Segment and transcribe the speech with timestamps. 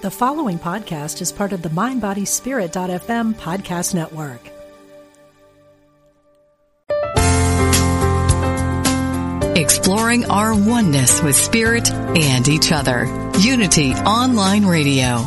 [0.00, 4.38] The following podcast is part of the MindBodySpirit.fm podcast network.
[9.58, 13.06] Exploring our oneness with spirit and each other.
[13.40, 15.26] Unity Online Radio.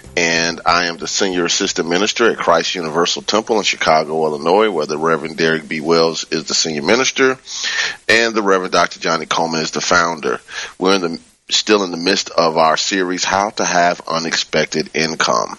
[0.17, 4.85] and I am the Senior Assistant Minister at Christ Universal Temple in Chicago, Illinois, where
[4.85, 5.79] the Reverend Derrick B.
[5.79, 7.37] Wells is the Senior Minister,
[8.09, 8.99] and the Reverend Dr.
[8.99, 10.41] Johnnie Colemon is the founder.
[10.77, 15.57] We're in the, still in the midst of our series, How to Have Unexpected Income.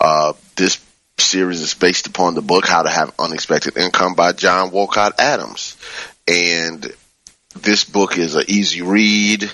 [0.00, 0.84] Uh, this
[1.18, 5.76] series is based upon the book, How to Have Unexpected Income by John Wolcott Adams.
[6.28, 6.92] And
[7.54, 9.50] this book is an easy read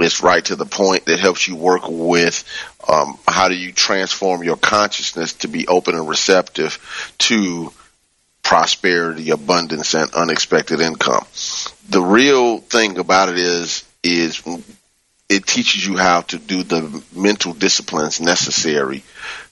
[0.00, 2.44] it's right to the point that helps you work with
[2.88, 7.72] um, how do you transform your consciousness to be open and receptive to
[8.42, 11.26] prosperity, abundance, and unexpected income.
[11.90, 14.42] The real thing about it is is
[15.28, 19.02] it teaches you how to do the mental disciplines necessary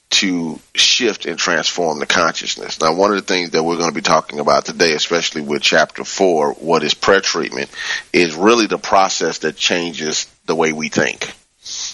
[0.09, 2.81] to shift and transform the consciousness.
[2.81, 5.60] Now, one of the things that we're going to be talking about today, especially with
[5.60, 7.69] chapter four, what is pretreatment,
[8.12, 11.32] is really the process that changes the way we think.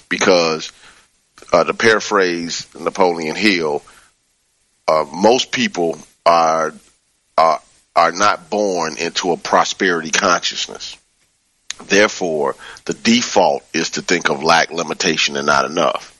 [0.08, 0.70] Because,
[1.52, 3.82] uh, to paraphrase Napoleon Hill,
[4.86, 6.74] uh, most people are,
[7.36, 7.60] are,
[7.96, 10.96] are not born into a prosperity consciousness.
[11.84, 12.54] Therefore,
[12.84, 16.11] the default is to think of lack, limitation, and not enough.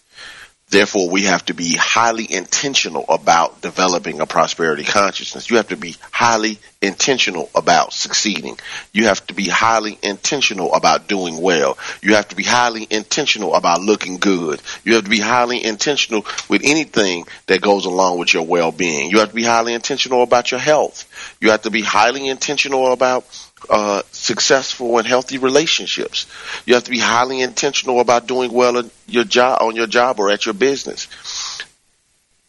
[0.73, 5.51] Therefore, we have to be highly intentional about developing a prosperity consciousness.
[5.51, 8.59] You have to be highly intentional about succeeding.
[8.91, 11.77] You have to be highly intentional about doing well.
[12.01, 14.63] You have to be highly intentional about looking good.
[14.83, 19.11] You have to be highly intentional with anything that goes along with your well-being.
[19.11, 21.05] You have to be highly intentional about your health.
[21.39, 23.27] You have to be highly intentional about
[23.71, 26.27] uh, successful and healthy relationships.
[26.67, 30.21] You have to be highly intentional about doing well in your job, on your job
[30.21, 31.09] or at your business.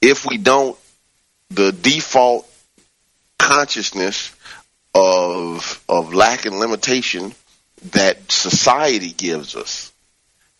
[0.01, 0.77] If we don't,
[1.49, 2.49] the default
[3.37, 4.33] consciousness
[4.95, 7.33] of of lack and limitation
[7.91, 9.91] that society gives us,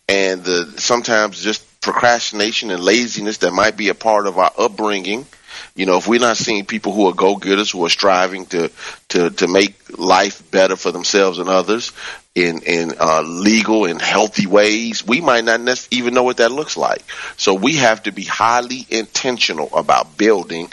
[0.08, 5.26] and the sometimes just procrastination and laziness that might be a part of our upbringing
[5.74, 8.70] you know, if we're not seeing people who are go-getters, who are striving to
[9.08, 11.92] to to make life better for themselves and others
[12.34, 16.76] in in uh, legal and healthy ways, we might not even know what that looks
[16.76, 17.02] like.
[17.36, 20.72] So we have to be highly intentional about building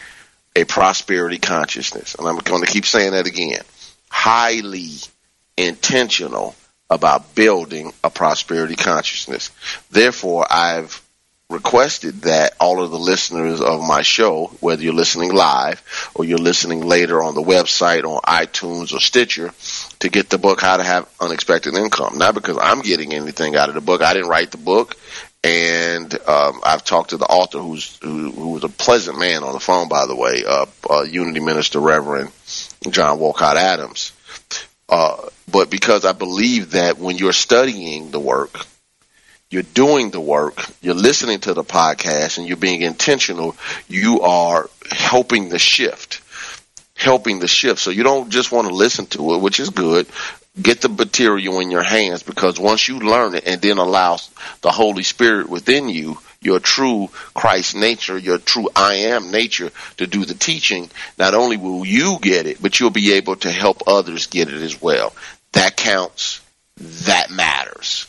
[0.55, 3.63] a prosperity consciousness, and I'm going to keep saying that again.
[4.09, 4.89] Highly
[5.57, 6.55] intentional
[6.89, 9.51] about building a prosperity consciousness.
[9.91, 11.01] Therefore, I've
[11.51, 15.83] requested that all of the listeners of my show, whether you're listening live
[16.15, 19.51] or you're listening later on the website, on iTunes or Stitcher,
[19.99, 22.17] to get the book How to Have Unexpected Income.
[22.17, 24.01] Not because I'm getting anything out of the book.
[24.01, 24.95] I didn't write the book.
[25.43, 29.53] And um, I've talked to the author, who's who, who was a pleasant man on
[29.53, 32.31] the phone, by the way, uh, uh, Unity Minister Reverend
[32.89, 34.11] John Wolcott Adams.
[34.87, 38.67] Uh, but because I believe that when you're studying the work,
[39.51, 43.55] you're doing the work, you're listening to the podcast, and you're being intentional,
[43.87, 46.21] you are helping the shift.
[46.95, 47.79] Helping the shift.
[47.79, 50.07] So you don't just want to listen to it, which is good.
[50.59, 54.17] Get the material in your hands because once you learn it and then allow
[54.61, 60.07] the Holy Spirit within you, your true Christ nature, your true I am nature to
[60.07, 63.83] do the teaching, not only will you get it, but you'll be able to help
[63.87, 65.13] others get it as well.
[65.53, 66.41] That counts.
[66.77, 68.07] That matters.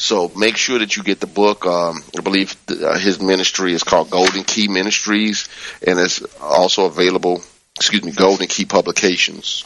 [0.00, 1.66] So make sure that you get the book.
[1.66, 5.48] Um, I believe uh, his ministry is called Golden Key Ministries,
[5.86, 7.42] and it's also available
[7.80, 9.64] excuse me, Golden Key Publications,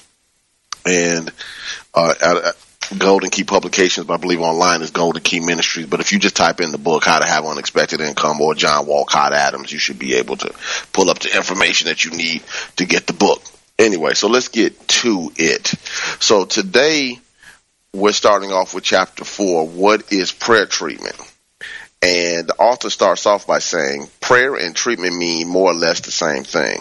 [0.87, 1.33] and
[1.95, 2.53] uh,
[2.97, 5.87] Golden Key Publications, I believe online is Golden Key Ministries.
[5.87, 8.87] But if you just type in the book, How to Have Unexpected Income or John
[8.87, 10.55] Wolcott Adams, you should be able to
[10.93, 12.43] pull up the information that you need
[12.77, 13.43] to get the book.
[13.79, 15.67] Anyway, so let's get to it.
[16.21, 17.19] So today
[17.95, 19.69] we're starting off with chapter four.
[19.69, 21.15] What is prayer treatment?
[22.03, 26.11] And the author starts off by saying prayer and treatment mean more or less the
[26.11, 26.81] same thing.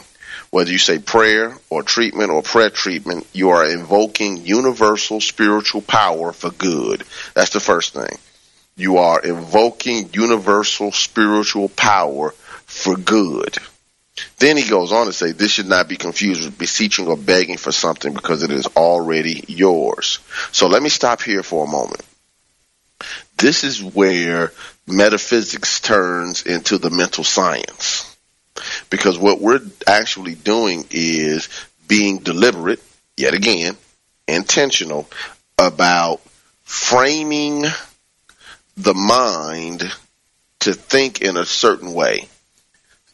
[0.49, 6.33] Whether you say prayer or treatment or prayer treatment, you are invoking universal spiritual power
[6.33, 7.03] for good.
[7.35, 8.17] That's the first thing.
[8.75, 12.31] You are invoking universal spiritual power
[12.65, 13.57] for good.
[14.37, 17.57] Then he goes on to say this should not be confused with beseeching or begging
[17.57, 20.19] for something because it is already yours.
[20.51, 22.01] So let me stop here for a moment.
[23.37, 24.51] This is where
[24.87, 28.15] metaphysics turns into the mental science
[28.89, 31.49] because what we're actually doing is
[31.87, 32.81] being deliberate,
[33.17, 33.75] yet again,
[34.27, 35.09] intentional
[35.57, 36.21] about
[36.63, 37.65] framing
[38.77, 39.83] the mind
[40.59, 42.27] to think in a certain way,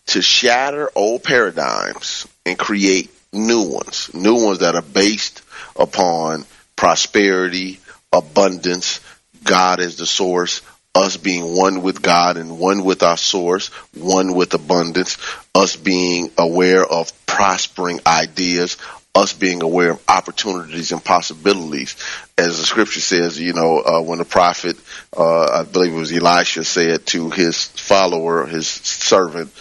[0.09, 5.43] to shatter old paradigms and create new ones, new ones that are based
[5.75, 6.45] upon
[6.75, 7.79] prosperity,
[8.11, 9.01] abundance,
[9.43, 10.61] God as the source,
[10.95, 15.17] us being one with God and one with our source, one with abundance,
[15.53, 18.77] us being aware of prospering ideas,
[19.13, 21.95] us being aware of opportunities and possibilities.
[22.37, 24.77] As the scripture says, you know, uh, when the prophet,
[25.15, 29.51] uh, I believe it was Elisha said to his follower, his servant,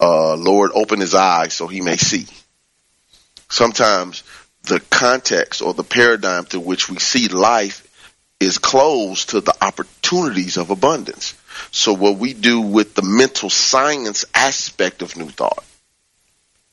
[0.00, 2.26] uh, Lord, open his eyes so he may see.
[3.48, 4.22] Sometimes
[4.64, 7.82] the context or the paradigm through which we see life
[8.40, 11.34] is closed to the opportunities of abundance.
[11.70, 15.64] So what we do with the mental science aspect of New Thought,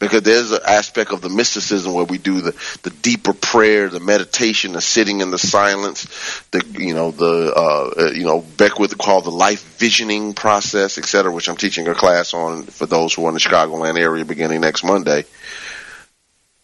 [0.04, 2.52] because there's an aspect of the mysticism where we do the,
[2.84, 6.04] the deeper prayer, the meditation, the sitting in the silence,
[6.52, 11.48] the you know the uh, you know Beckwith called the life visioning process, etc., which
[11.48, 14.84] I'm teaching a class on for those who are in the Chicagoland area beginning next
[14.84, 15.24] Monday.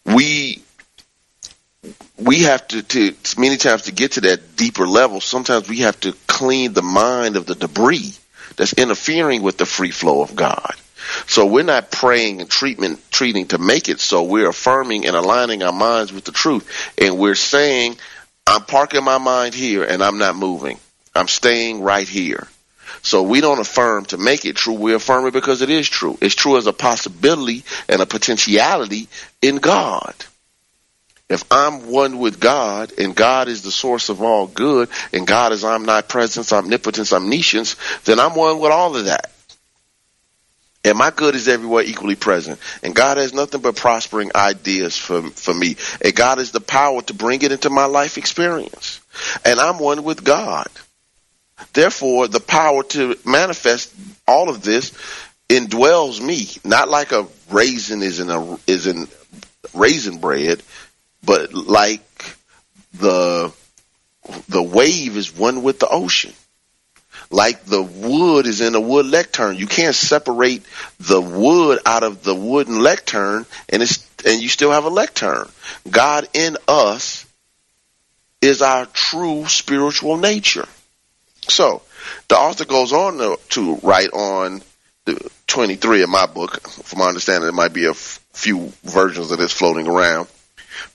[0.04, 0.62] We
[2.18, 5.20] we have to, to many times to get to that deeper level.
[5.20, 8.14] Sometimes we have to clean the mind of the debris
[8.56, 10.74] that's interfering with the free flow of God.
[11.26, 14.22] So we're not praying and treatment treating to make it so.
[14.22, 16.68] We're affirming and aligning our minds with the truth,
[16.98, 17.96] and we're saying,
[18.46, 20.78] "I'm parking my mind here, and I'm not moving.
[21.14, 22.48] I'm staying right here."
[23.02, 24.74] So we don't affirm to make it true.
[24.74, 26.18] We affirm it because it is true.
[26.20, 29.08] It's true as a possibility and a potentiality
[29.40, 30.14] in God.
[31.30, 35.52] If I'm one with God and God is the source of all good and God
[35.52, 39.30] is omnipresence, omnipotence, omniscience, then I'm one with all of that.
[40.84, 42.58] And my good is everywhere equally present.
[42.82, 45.76] And God has nothing but prospering ideas for, for me.
[46.02, 49.00] And God has the power to bring it into my life experience.
[49.44, 50.68] And I'm one with God.
[51.74, 53.94] Therefore, the power to manifest
[54.26, 54.92] all of this
[55.50, 59.06] indwells me, not like a raisin is in a, is in
[59.74, 60.62] raisin bread
[61.22, 62.36] but like
[62.94, 63.52] the
[64.48, 66.32] the wave is one with the ocean.
[67.30, 69.56] Like the wood is in a wood lectern.
[69.56, 70.64] You can't separate
[70.98, 75.48] the wood out of the wooden lectern and it's and you still have a lectern.
[75.88, 77.24] God in us
[78.42, 80.66] is our true spiritual nature.
[81.48, 81.82] So
[82.28, 84.62] the author goes on to, to write on
[85.04, 86.60] the 23 in my book.
[86.68, 90.28] From my understanding, there might be a f- few versions of this floating around.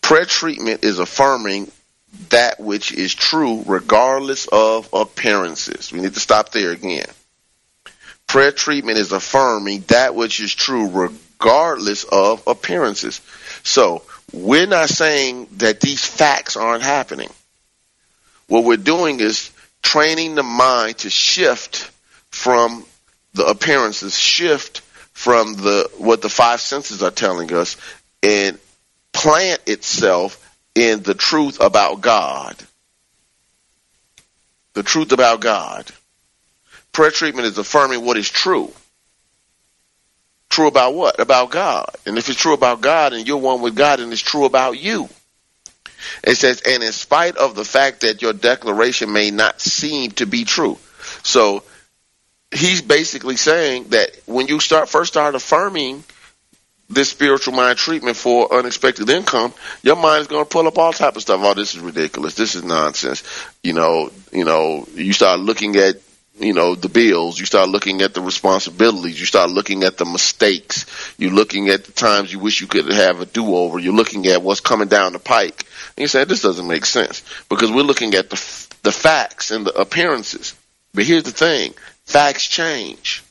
[0.01, 1.71] Prayer treatment is affirming
[2.29, 5.91] that which is true regardless of appearances.
[5.91, 7.07] We need to stop there again.
[8.27, 13.21] Prayer treatment is affirming that which is true regardless of appearances.
[13.63, 14.03] So
[14.33, 17.29] we're not saying that these facts aren't happening.
[18.47, 21.91] What we're doing is training the mind to shift
[22.29, 22.85] from
[23.33, 24.81] the appearances, shift
[25.13, 27.77] from the what the five senses are telling us,
[28.21, 28.59] and
[29.13, 30.41] plant itself
[30.75, 32.55] in the truth about God.
[34.73, 35.89] The truth about God.
[36.91, 38.71] Prayer treatment is affirming what is true.
[40.49, 41.19] True about what?
[41.19, 41.89] About God.
[42.05, 44.79] And if it's true about God and you're one with God and it's true about
[44.79, 45.09] you.
[46.23, 50.25] It says, and in spite of the fact that your declaration may not seem to
[50.25, 50.77] be true.
[51.23, 51.63] So
[52.51, 56.03] he's basically saying that when you start first start affirming
[56.89, 60.93] this spiritual mind treatment for unexpected income, your mind is going to pull up all
[60.93, 61.41] type of stuff.
[61.43, 62.35] Oh, this is ridiculous.
[62.35, 63.23] This is nonsense.
[63.63, 65.95] You know, you know, you start looking at
[66.39, 67.39] you know, the bills.
[67.39, 69.19] You start looking at the responsibilities.
[69.19, 70.85] You start looking at the mistakes.
[71.17, 73.79] You're looking at the times you wish you could have a do-over.
[73.79, 75.65] You're looking at what's coming down the pike.
[75.95, 79.65] And you say, this doesn't make sense because we're looking at the, the facts and
[79.65, 80.55] the appearances.
[80.93, 81.73] But here's the thing.
[82.05, 83.23] Facts change.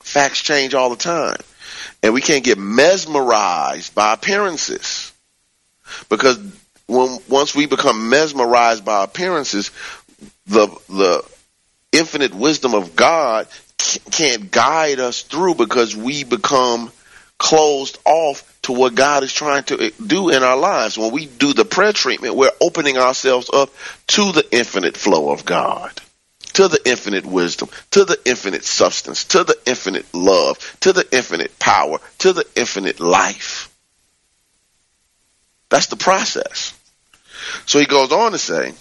[0.00, 1.38] Facts change all the time.
[2.02, 5.12] And we can't get mesmerized by appearances.
[6.08, 6.38] Because
[6.86, 9.70] when, once we become mesmerized by appearances,
[10.46, 11.24] the, the
[11.92, 13.46] infinite wisdom of God
[14.10, 16.90] can't guide us through because we become
[17.38, 20.98] closed off to what God is trying to eh, do in our lives.
[20.98, 23.70] When we do the prayer treatment, we're opening ourselves up
[24.08, 25.92] to the infinite flow of God,
[26.58, 31.56] to the infinite wisdom, to the infinite substance, to the infinite love, to the infinite
[31.60, 33.72] power, to the infinite life.
[35.68, 36.76] That's the process.
[37.64, 38.72] So he goes on to say,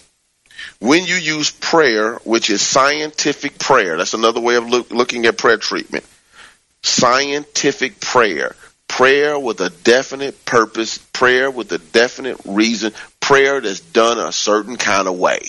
[0.80, 5.38] when you use prayer, which is scientific prayer, that's another way of look, looking at
[5.38, 6.04] prayer treatment.
[6.82, 8.56] Scientific prayer.
[8.88, 14.78] Prayer with a definite purpose, prayer with a definite reason, prayer that's done a certain
[14.78, 15.42] kind of way.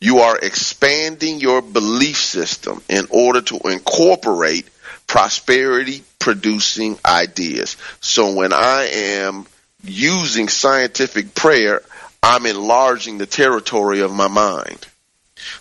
[0.00, 4.68] You are expanding your belief system in order to incorporate
[5.06, 7.76] prosperity producing ideas.
[8.00, 9.46] So when I am
[9.82, 11.82] using scientific prayer,
[12.22, 14.86] I'm enlarging the territory of my mind.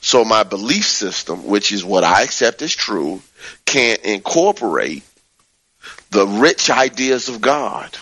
[0.01, 3.21] So my belief system, which is what I accept as true,
[3.65, 5.03] can incorporate
[6.09, 7.95] the rich ideas of God.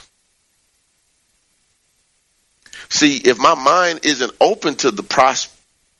[2.89, 5.03] See, if my mind isn't open to the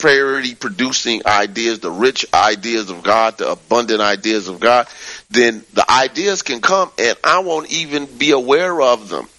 [0.04, 4.86] prosperity producing ideas, the rich ideas of God, the abundant ideas of God,
[5.30, 9.30] then the ideas can come and I won't even be aware of them.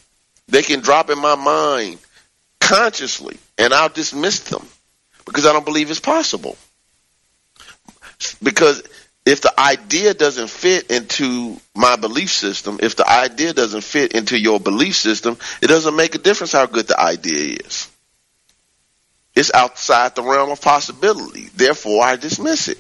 [0.49, 1.99] They can drop in my mind
[2.61, 4.67] consciously, and I'll dismiss them
[5.27, 6.57] because I don't believe it's possible.
[8.43, 8.83] Because
[9.27, 14.39] if the idea doesn't fit into my belief system, if the idea doesn't fit into
[14.39, 17.91] your belief system, it doesn't make a difference how good the idea is.
[19.35, 21.49] It's outside the realm of possibility.
[21.55, 22.79] Therefore, I dismiss it.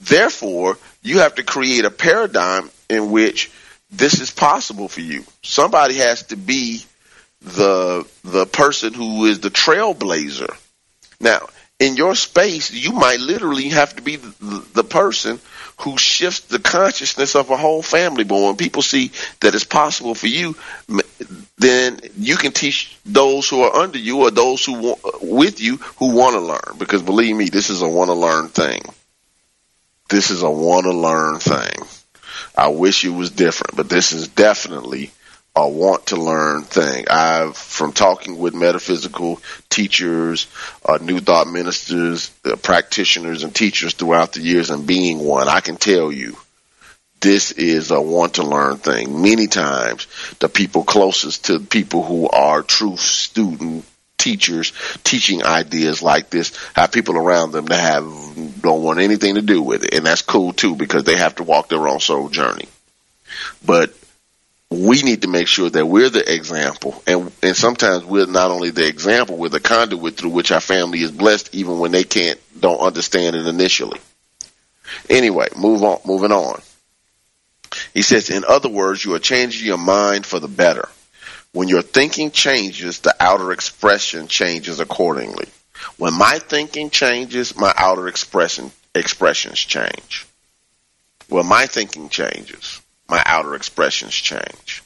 [0.00, 3.50] Therefore, you have to create a paradigm in which
[3.90, 5.24] this is possible for you.
[5.42, 6.84] Somebody has to be
[7.40, 10.54] the the person who is the trailblazer.
[11.20, 15.40] Now, in your space, you might literally have to be the, the person
[15.80, 18.24] who shifts the consciousness of a whole family.
[18.24, 20.56] But when people see that it's possible for you,
[21.58, 25.76] then you can teach those who are under you or those who want, with you
[25.98, 26.78] who want to learn.
[26.78, 28.82] Because believe me, this is a want to learn thing.
[30.08, 31.86] This is a want to learn thing.
[32.56, 35.10] I wish it was different, but this is definitely
[35.56, 37.06] a want to learn thing.
[37.08, 40.48] I've, from talking with metaphysical teachers,
[40.84, 45.60] uh, new thought ministers, uh, practitioners and teachers throughout the years and being one, I
[45.60, 46.36] can tell you
[47.20, 49.22] this is a want to learn thing.
[49.22, 50.06] Many times
[50.40, 53.84] the people closest to people who are true student
[54.18, 54.72] teachers
[55.04, 58.04] teaching ideas like this have people around them that have
[58.60, 61.44] don't want anything to do with it, and that's cool too because they have to
[61.44, 62.66] walk their own soul journey.
[63.64, 63.94] But
[64.74, 68.70] we need to make sure that we're the example, and and sometimes we're not only
[68.70, 72.40] the example, we're the conduit through which our family is blessed, even when they can't
[72.58, 74.00] don't understand it initially.
[75.08, 76.00] Anyway, move on.
[76.04, 76.60] Moving on.
[77.92, 80.88] He says, in other words, you are changing your mind for the better.
[81.52, 85.46] When your thinking changes, the outer expression changes accordingly.
[85.98, 90.26] When my thinking changes, my outer expression expressions change.
[91.28, 94.82] When my thinking changes, my outer expressions change.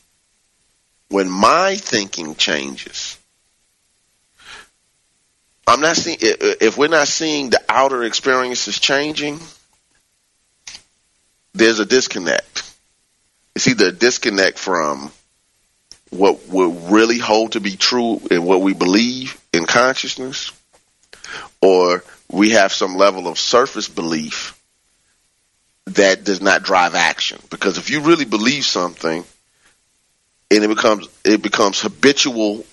[1.09, 3.19] When my thinking changes,
[5.67, 9.39] I'm not seeing if we're not seeing the outer experiences changing,
[11.55, 12.71] there's a disconnect.
[13.55, 15.11] It's either a disconnect from
[16.11, 20.53] what we really hold to be true and what we believe in consciousness,
[21.61, 24.58] or we have some level of surface belief
[25.95, 27.39] that does not drive action.
[27.51, 29.25] Because if you really believe something
[30.51, 32.65] and it becomes it becomes habitual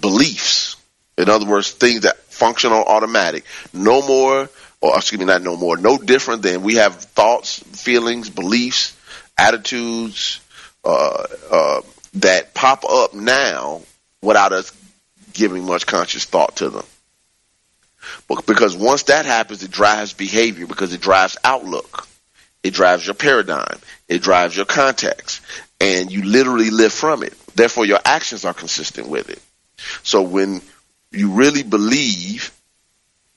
[0.00, 0.76] beliefs,
[1.16, 4.48] in other words, things that function on automatic, no more
[4.80, 8.96] or excuse me, not no more, no different than we have thoughts, feelings, beliefs,
[9.38, 10.40] attitudes,
[10.84, 11.80] uh, uh,
[12.14, 13.80] that pop up now
[14.22, 14.72] without us
[15.32, 16.84] giving much conscious thought to them.
[18.46, 22.06] Because once that happens, it drives behavior because it drives outlook.
[22.62, 23.78] It drives your paradigm.
[24.08, 25.40] It drives your context.
[25.80, 27.34] And you literally live from it.
[27.54, 29.40] Therefore, your actions are consistent with it.
[30.02, 30.62] So when
[31.10, 32.52] you really believe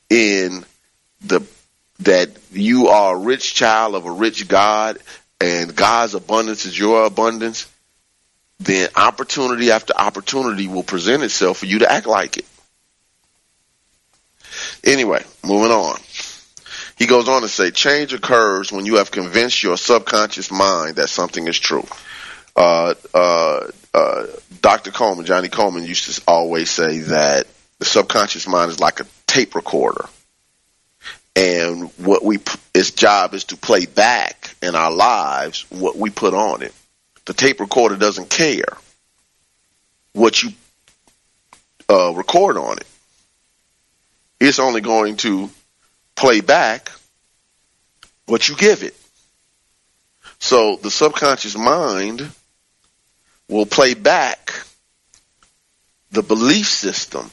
[0.10, 0.66] in
[1.22, 1.46] the
[2.00, 4.98] that you are a rich child of a rich God
[5.42, 7.68] and God's abundance is your abundance,
[8.60, 12.46] then opportunity after opportunity will present itself for you to act like it.
[14.84, 16.00] Anyway, moving on.
[16.98, 21.08] He goes on to say, change occurs when you have convinced your subconscious mind that
[21.08, 21.86] something is true.
[22.56, 24.26] Uh, uh, uh,
[24.62, 24.92] Dr.
[24.92, 27.48] Colemon, Johnnie Colemon used to always say that
[27.80, 30.06] the subconscious mind is like a tape recorder.
[31.36, 32.40] And what we,
[32.74, 36.74] its job is to play back in our lives what we put on it.
[37.26, 38.78] The tape recorder doesn't care
[40.12, 40.50] what you
[41.90, 42.88] uh, record on it.
[44.40, 45.50] It's only going to
[46.16, 46.92] play back
[48.26, 48.96] what you give it.
[50.40, 52.30] So the subconscious mind
[53.50, 54.54] will play back
[56.12, 57.30] the belief system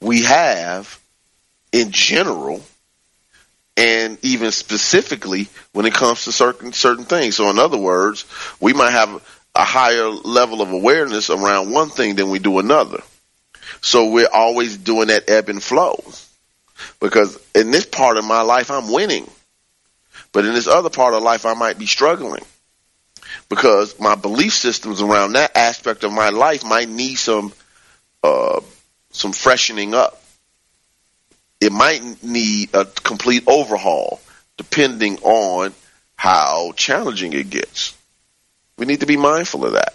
[0.00, 0.98] we have
[1.72, 2.62] in general
[3.76, 7.36] and even specifically when it comes to certain certain things.
[7.36, 8.24] So in other words,
[8.60, 9.22] we might have
[9.54, 13.02] a higher level of awareness around one thing than we do another.
[13.80, 16.02] So we're always doing that ebb and flow.
[17.00, 19.28] Because in this part of my life I'm winning.
[20.32, 22.44] But in this other part of life I might be struggling.
[23.48, 27.52] Because my belief systems around that aspect of my life might need some
[28.22, 28.60] uh,
[29.12, 30.22] some freshening up.
[31.60, 34.20] It might need a complete overhaul
[34.56, 35.72] depending on
[36.16, 37.96] how challenging it gets.
[38.76, 39.94] We need to be mindful of that.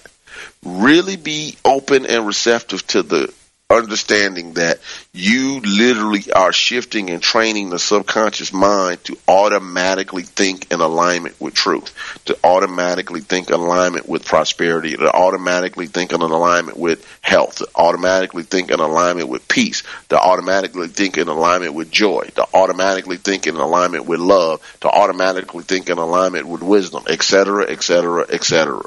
[0.63, 3.33] Really be open and receptive to the
[3.69, 4.79] understanding that
[5.13, 11.53] you literally are shifting and training the subconscious mind to automatically think in alignment with
[11.53, 11.93] truth,
[12.25, 17.67] to automatically think in alignment with prosperity, to automatically think in alignment with health, to
[17.75, 23.17] automatically think in alignment with peace, to automatically think in alignment with joy, to automatically
[23.17, 28.81] think in alignment with love, to automatically think in alignment with wisdom, etc., etc., etc.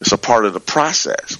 [0.00, 1.38] It's a part of the process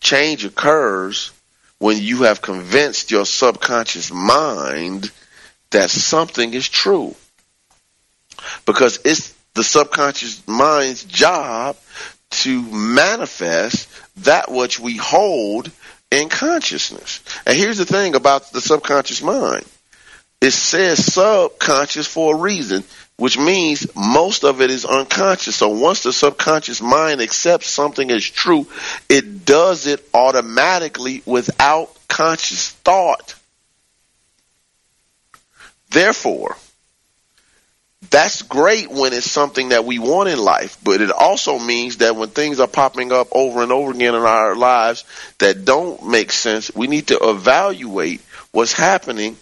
[0.00, 1.32] change occurs
[1.78, 5.10] when you have convinced your subconscious mind
[5.70, 7.14] that something is true.
[8.66, 11.76] Because it's the subconscious mind's job
[12.30, 15.70] to manifest that which we hold
[16.10, 17.20] in consciousness.
[17.46, 19.64] And here's the thing about the subconscious mind.
[20.40, 22.84] It says subconscious for a reason
[23.18, 25.56] which means most of it is unconscious.
[25.56, 28.66] So once the subconscious mind accepts something as true,
[29.08, 33.34] it does it automatically without conscious thought.
[35.90, 36.56] Therefore,
[38.10, 42.14] that's great when it's something that we want in life, but it also means that
[42.14, 45.04] when things are popping up over and over again in our lives
[45.38, 48.20] that don't make sense, we need to evaluate
[48.52, 49.36] what's happening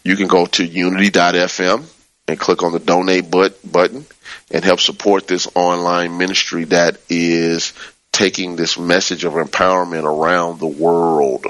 [0.03, 1.85] You can go to Unity.fm
[2.27, 4.05] and click on the donate but, button
[4.51, 7.73] and help support this online ministry that is
[8.11, 11.47] taking this message of empowerment around the world.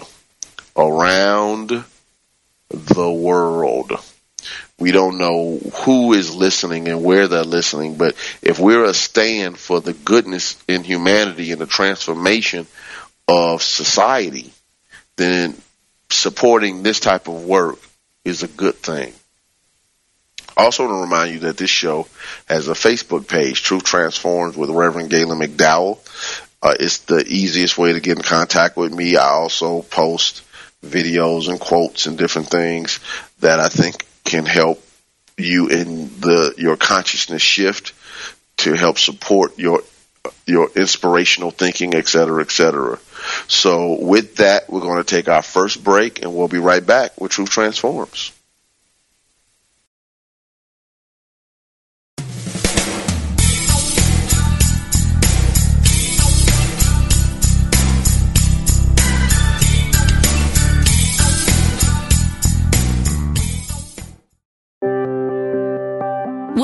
[0.77, 1.83] Around
[2.68, 3.92] the world.
[4.79, 9.59] We don't know who is listening and where they're listening, but if we're a stand
[9.59, 12.67] for the goodness in humanity and the transformation
[13.27, 14.53] of society,
[15.17, 15.57] then
[16.11, 17.79] supporting this type of work
[18.25, 19.12] is a good thing.
[20.57, 22.07] Also to remind you that this show
[22.47, 25.99] has a Facebook page, Truth Transforms with Reverend Galen McDowell.
[26.61, 29.17] Uh, it's the easiest way to get in contact with me.
[29.17, 30.43] I also post
[30.85, 32.99] videos and quotes and different things
[33.41, 34.85] that I think can help
[35.37, 37.95] you in the your consciousness shift,
[38.59, 39.83] to help support your
[40.47, 42.99] your inspirational thinking, et cetera, et cetera.
[43.49, 47.21] So with that, we're going to take our first break and we'll be right back
[47.21, 48.33] with Truth Transforms.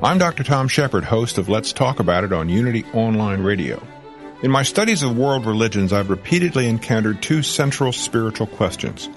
[0.00, 0.44] I'm Dr.
[0.44, 3.82] Tom Shepherd, host of Let's Talk About It on Unity Online Radio.
[4.44, 9.08] In my studies of world religions, I've repeatedly encountered two central spiritual questions.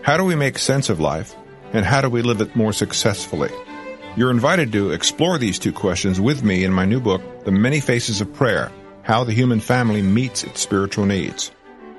[0.00, 1.34] How do we make sense of life,
[1.74, 3.50] and how do we live it more successfully?
[4.16, 7.80] You're invited to explore these two questions with me in my new book, The Many
[7.80, 11.50] Faces of Prayer How the Human Family Meets Its Spiritual Needs.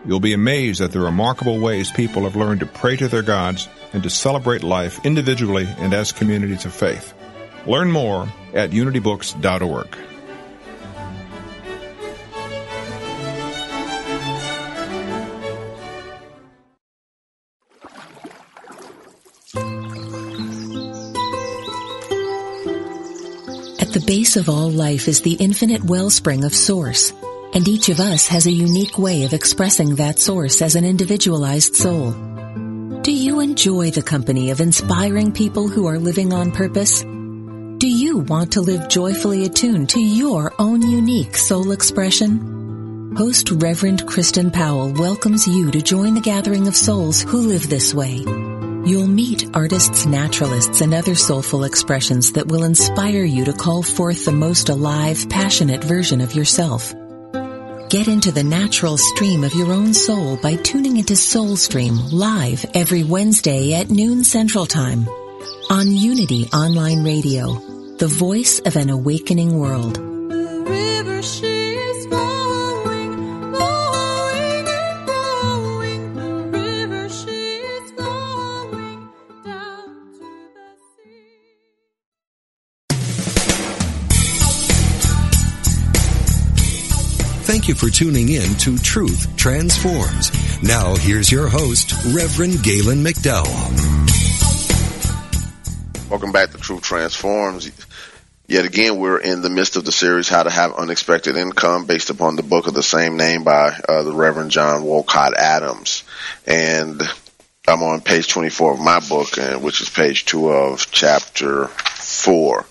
[0.03, 3.69] You'll be amazed at the remarkable ways people have learned to pray to their gods
[3.93, 7.14] and to celebrate life individually and as communities of faith.
[7.67, 9.97] Learn more at unitybooks.org.
[23.82, 27.13] At the base of all life is the infinite wellspring of Source,
[27.54, 31.75] and each of us has a unique way of expressing that Source as an individualized
[31.75, 32.12] soul.
[33.01, 37.04] Do you enjoy the company of inspiring people who are living on purpose?
[37.77, 43.13] Do you want to live joyfully attuned to your own unique soul expression?
[43.17, 47.93] Host Reverend Kristen Powell welcomes you to join the gathering of souls who live this
[47.93, 48.23] way.
[48.85, 54.23] You'll meet artists, naturalists, and other soulful expressions that will inspire you to call forth
[54.23, 56.93] the most alive, passionate version of yourself.
[57.89, 63.03] Get into the natural stream of your own soul by tuning into Soulstream live every
[63.03, 65.05] Wednesday at noon Central Time
[65.69, 67.53] on Unity Online Radio,
[67.97, 69.99] the voice of an awakening world.
[87.45, 90.31] Thank you for tuning in to Truth Transforms.
[90.62, 94.44] Now here's your host, Reverend Galen McDowell.
[96.07, 97.71] Welcome back to Truth Transforms.
[98.45, 102.11] Yet again, we're in the midst of the series How to Have Unexpected Income based
[102.11, 106.03] upon the book of the same name by uh, the Reverend John Wolcott Adams.
[106.45, 107.01] And
[107.67, 112.67] I'm on page 24 of my book, and which is page two of chapter four.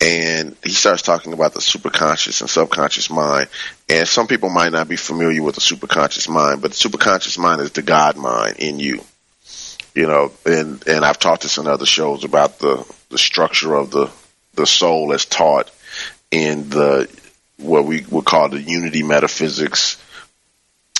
[0.00, 3.48] And he starts talking about the superconscious and subconscious mind.
[3.88, 7.60] And some people might not be familiar with the superconscious mind, but the superconscious mind
[7.60, 9.02] is the God mind in you
[9.96, 13.90] you know, and and I've taught this in other shows about the the structure of
[13.90, 14.10] the
[14.54, 15.70] the soul as taught
[16.30, 17.08] in the
[17.56, 20.00] what we would call the unity metaphysics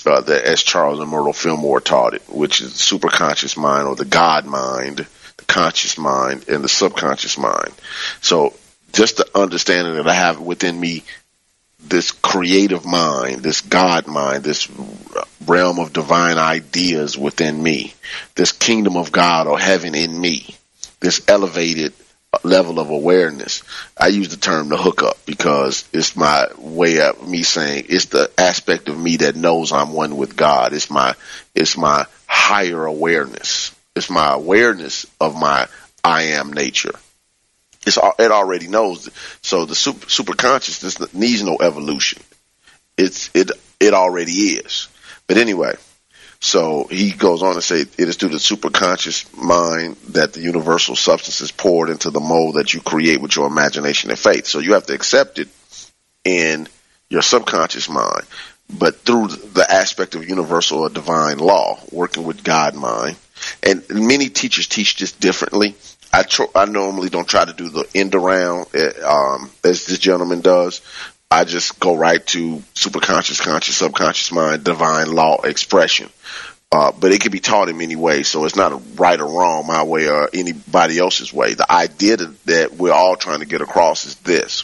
[0.07, 3.95] uh, that as Charles and Myrtle Fillmore taught it, which is the superconscious mind or
[3.95, 5.05] the God mind,
[5.37, 7.73] the conscious mind, and the subconscious mind.
[8.21, 8.55] So
[8.93, 11.03] just the understanding that I have within me
[11.89, 14.69] this creative mind, this God mind, this
[15.45, 17.93] realm of divine ideas within me,
[18.35, 20.55] this kingdom of God or heaven in me,
[20.99, 21.93] this elevated
[22.43, 23.63] level of awareness.
[23.97, 28.29] I use the term the hookup because it's my way of me saying it's the
[28.37, 30.73] aspect of me that knows I'm one with God.
[30.73, 31.15] It's my,
[31.55, 33.73] it's my higher awareness.
[33.95, 35.67] It's my awareness of my
[36.03, 36.93] I am nature.
[37.87, 39.09] It's, it already knows.
[39.41, 42.21] So the super, super consciousness needs no evolution.
[42.97, 44.89] It's, it, it already is.
[45.27, 45.75] But anyway,
[46.39, 50.95] so he goes on to say it is through the superconscious mind that the universal
[50.95, 54.45] substance is poured into the mold that you create with your imagination and faith.
[54.45, 55.49] So you have to accept it
[56.23, 56.67] in
[57.09, 58.25] your subconscious mind,
[58.69, 63.17] but through the aspect of universal or divine law, working with God mind.
[63.63, 65.75] And many teachers teach this differently.
[66.17, 69.99] I tr- I normally don't try to do the end around eh, um, as this
[69.99, 70.81] gentleman does.
[71.29, 76.09] I just go right to superconscious, conscious, subconscious mind, divine law expression.
[76.71, 79.27] Uh, but it can be taught in many ways, so it's not a right or
[79.27, 81.53] wrong my way or anybody else's way.
[81.53, 84.63] The idea that we're all trying to get across is this.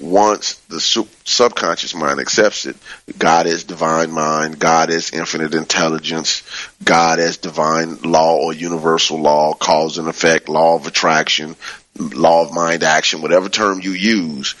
[0.00, 2.76] Once the subconscious mind accepts it,
[3.18, 6.42] God is divine mind, God is infinite intelligence,
[6.84, 11.56] God is divine law or universal law, cause and effect, law of attraction,
[11.98, 14.54] law of mind action, whatever term you use,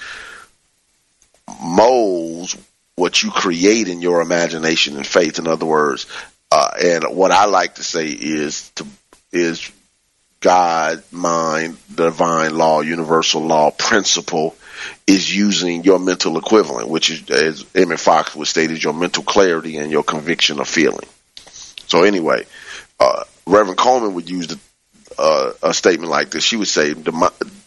[1.62, 2.56] molds
[2.96, 5.38] what you create in your imagination and faith.
[5.38, 6.06] In other words,
[6.50, 8.86] uh, and what I like to say is to
[9.32, 9.70] is
[10.40, 14.56] God, mind, divine law, universal law, principle
[15.06, 19.22] is using your mental equivalent, which is, as Emmett Fox would state, is your mental
[19.22, 21.08] clarity and your conviction of feeling.
[21.86, 22.46] So anyway,
[22.98, 24.58] uh, Reverend Colemon would use the,
[25.18, 26.44] uh, a statement like this.
[26.44, 27.12] She would say, the,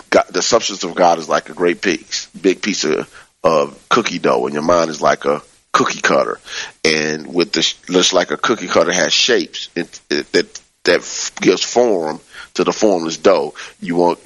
[0.10, 4.20] God, the substance of God is like a great piece, big piece of, of cookie
[4.20, 6.40] dough, and your mind is like a cookie cutter.
[6.84, 11.64] And with this, just like a cookie cutter has shapes it, it, that, that gives
[11.64, 12.20] form
[12.56, 13.54] to the formless dough.
[13.80, 14.20] You want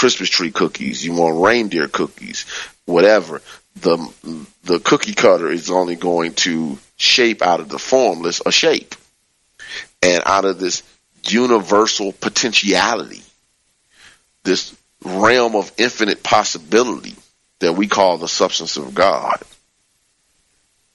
[0.00, 2.46] Christmas tree cookies, you want reindeer cookies,
[2.86, 3.42] whatever.
[3.76, 3.98] The
[4.64, 8.94] the cookie cutter is only going to shape out of the formless a shape,
[10.00, 10.82] and out of this
[11.24, 13.20] universal potentiality,
[14.42, 17.14] this realm of infinite possibility
[17.58, 19.36] that we call the substance of God.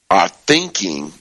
[0.09, 1.13] Our thinking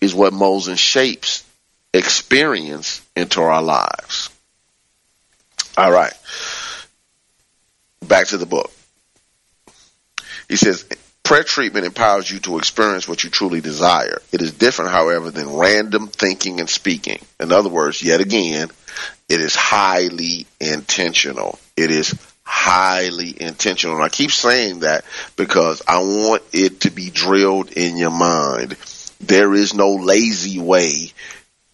[0.00, 1.44] is what molds and shapes
[1.92, 4.30] experience into our lives.
[5.76, 6.12] All right
[8.02, 8.70] back to the book.
[10.48, 10.84] He says,
[11.22, 14.20] prayer treatment empowers you to experience what you truly desire.
[14.32, 17.20] It is different, however, than random thinking and speaking.
[17.40, 18.68] In other words, yet again,
[19.28, 21.58] it is highly intentional.
[21.76, 23.96] It is highly intentional.
[23.96, 25.04] And I keep saying that
[25.36, 28.76] because I want it to be drilled in your mind.
[29.20, 31.12] There is no lazy way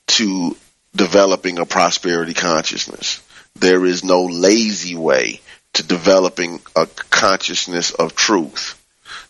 [0.08, 0.56] to
[0.94, 3.22] developing a prosperity consciousness.
[3.56, 5.40] There is no lazy way
[5.78, 8.74] to developing a consciousness of truth.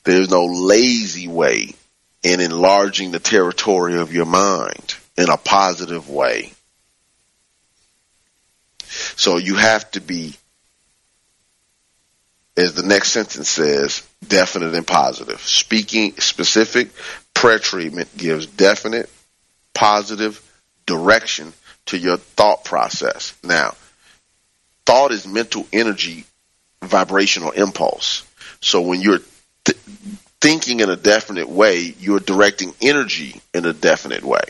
[0.05, 1.75] There's no lazy way
[2.23, 6.53] in enlarging the territory of your mind in a positive way.
[8.89, 10.37] So you have to be,
[12.57, 15.43] as the next sentence says, definite and positive.
[15.43, 16.89] Speaking specific
[17.35, 19.11] prayer treatment gives definite,
[19.75, 20.43] positive
[20.87, 21.53] direction
[21.87, 23.35] to your thought process.
[23.45, 23.75] Now,
[24.87, 26.25] thought is mental energy
[26.83, 28.25] vibrational impulse.
[28.61, 29.21] So when you're
[29.65, 29.79] th-
[30.41, 34.43] thinking in a definite way, you're directing energy in a definite way.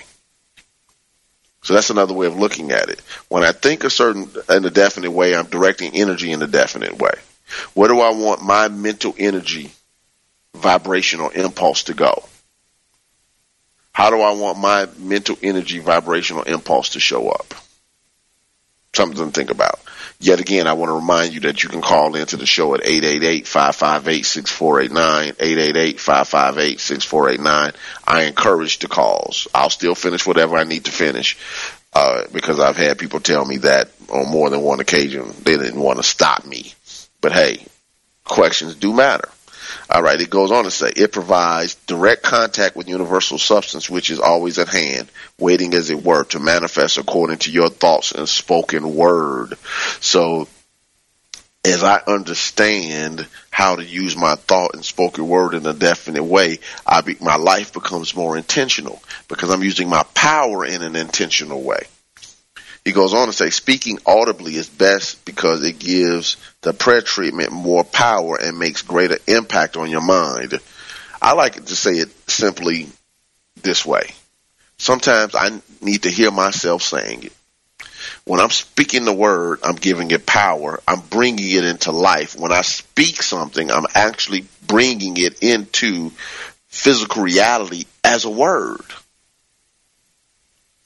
[1.62, 3.00] So that's another way of looking at it.
[3.28, 6.98] When I think a certain in a definite way, I'm directing energy in a definite
[6.98, 7.12] way.
[7.74, 9.70] Where do I want my mental energy
[10.54, 12.24] vibrational impulse to go?
[13.92, 17.52] How do I want my mental energy vibrational impulse to show up?
[18.94, 19.80] Something to think about.
[20.20, 22.82] Yet again, I want to remind you that you can call into the show at
[22.82, 27.74] 888-558-6489, 888-558-6489.
[28.04, 29.46] I encourage the calls.
[29.54, 31.38] I'll still finish whatever I need to finish,
[31.92, 35.32] uh, because I've had people tell me that on more than one occasion.
[35.44, 36.74] They didn't want to stop me.
[37.20, 37.64] But hey,
[38.24, 39.28] questions do matter.
[39.90, 44.10] All right, it goes on to say it provides direct contact with universal substance, which
[44.10, 48.28] is always at hand, waiting as it were to manifest according to your thoughts and
[48.28, 49.56] spoken word.
[50.00, 50.48] So,
[51.64, 56.60] as I understand how to use my thought and spoken word in a definite way,
[56.86, 61.62] I be, my life becomes more intentional because I'm using my power in an intentional
[61.62, 61.82] way.
[62.84, 67.52] He goes on to say, speaking audibly is best because it gives the prayer treatment
[67.52, 70.58] more power and makes greater impact on your mind.
[71.20, 72.88] I like to say it simply
[73.62, 74.10] this way.
[74.78, 77.32] Sometimes I need to hear myself saying it.
[78.24, 80.80] When I'm speaking the word, I'm giving it power.
[80.86, 82.38] I'm bringing it into life.
[82.38, 86.10] When I speak something, I'm actually bringing it into
[86.68, 88.84] physical reality as a word.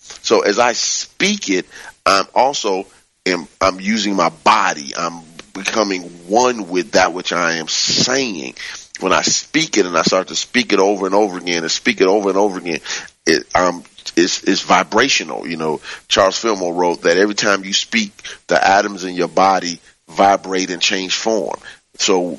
[0.03, 1.67] So as I speak it,
[2.05, 2.87] I'm also
[3.27, 4.95] am, I'm using my body.
[4.97, 5.23] I'm
[5.55, 8.55] becoming one with that which I am saying.
[9.01, 11.73] When I speak it and I start to speak it over and over again and
[11.73, 12.81] speak it over and over again,
[13.27, 13.83] it, um,
[14.17, 15.47] it's, it's vibrational.
[15.47, 18.13] You know, Charles Fillmore wrote that every time you speak,
[18.47, 21.59] the atoms in your body vibrate and change form.
[21.97, 22.39] So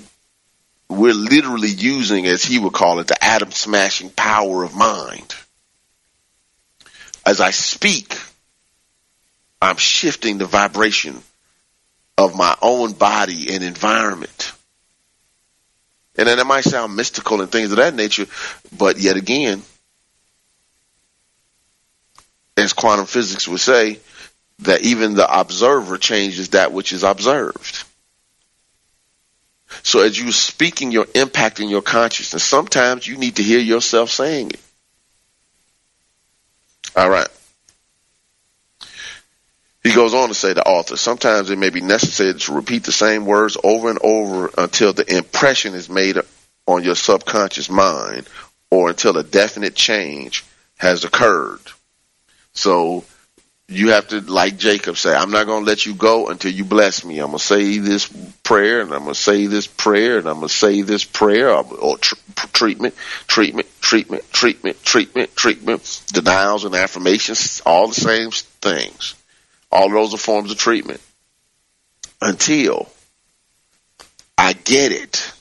[0.90, 5.36] we're literally using, as he would call it, the atom smashing power of mind.
[7.26, 8.18] As I speak,
[9.62, 11.22] I'm shifting the vibration
[12.18, 14.52] of my own body and environment.
[16.16, 18.28] And then it might sound mystical and things of that nature,
[18.78, 19.64] but yet again,
[22.56, 24.00] as quantum physics would say,
[24.60, 27.84] that even the observer changes that which is observed.
[29.82, 32.44] So as you're speaking, you're impacting your consciousness.
[32.44, 34.60] Sometimes you need to hear yourself saying it.
[36.96, 37.28] All right.
[39.84, 42.94] He goes on to say, the author, sometimes it may be necessary to repeat the
[42.94, 46.18] same words over and over until the impression is made
[46.66, 48.30] on your subconscious mind
[48.72, 50.46] or until a definite change
[50.78, 51.60] has occurred.
[52.54, 53.04] So
[53.68, 56.66] you have to, like Jacob say, I'm not going to let you go until you
[56.66, 57.20] bless me.
[57.20, 58.08] I'm going to say this
[58.44, 61.50] prayer and I'm going to say this prayer and I'm going to say this prayer
[61.50, 62.16] or, or tr-
[62.52, 62.94] treatment,
[63.28, 69.16] treatment, treatment, treatment, treatment, treatment, denials and affirmations, all the same things.
[69.72, 71.02] All those are forms of treatment
[72.22, 72.90] until
[74.38, 75.32] I get it.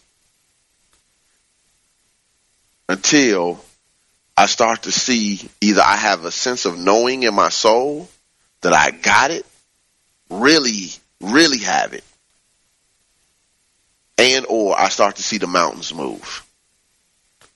[2.88, 3.62] Until
[4.42, 8.08] I start to see either I have a sense of knowing in my soul
[8.62, 9.46] that I got it,
[10.28, 10.88] really,
[11.20, 12.02] really have it,
[14.18, 16.44] and or I start to see the mountains move.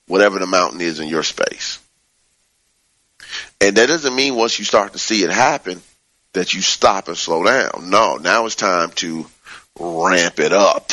[0.07, 1.81] Whatever the mountain is in your space.
[3.61, 5.83] And that doesn't mean once you start to see it happen
[6.35, 7.91] that you stop and slow down.
[7.91, 9.27] No, now it's time to
[9.81, 10.93] ramp it up.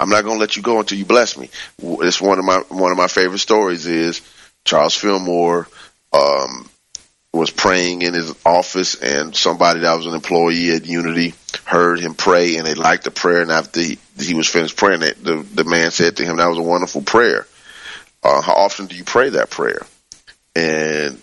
[0.00, 1.50] I'm not going to let you go until you bless me.
[1.78, 4.22] It's one of my one of my favorite stories is
[4.64, 5.68] Charles Fillmore
[6.14, 6.70] um,
[7.34, 11.34] was praying in his office, and somebody that was an employee at Unity
[11.66, 13.42] heard him pray, and they liked the prayer.
[13.42, 16.48] And after he, he was finished praying, it, the the man said to him, "That
[16.48, 17.46] was a wonderful prayer.
[18.22, 19.82] Uh, how often do you pray that prayer?"
[20.56, 21.20] And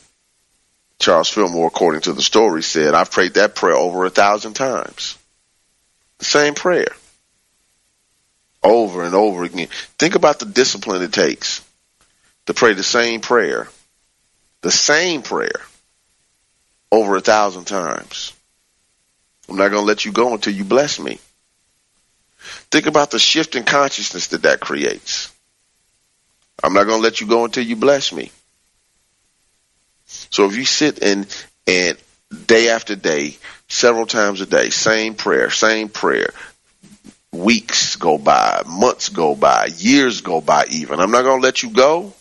[0.99, 5.17] Charles Fillmore, according to the story, said, "I've prayed that prayer over a thousand times.
[6.19, 6.91] The same prayer."
[8.67, 9.67] Over and over again.
[9.97, 11.63] Think about the discipline it takes
[12.45, 13.67] to pray the same prayer,
[14.61, 15.61] the same prayer
[16.91, 18.33] over a thousand times.
[19.49, 21.19] I'm not going to let you go until you bless me.
[22.69, 25.33] Think about the shift in consciousness that that creates.
[26.63, 28.31] I'm not going to let you go until you bless me.
[30.05, 31.27] So if you sit and
[31.65, 31.97] and
[32.45, 36.33] day after day, several times a day, same prayer, same prayer,
[37.37, 40.99] weeks go by, months go by, years go by even.
[40.99, 42.13] I'm not going to let you go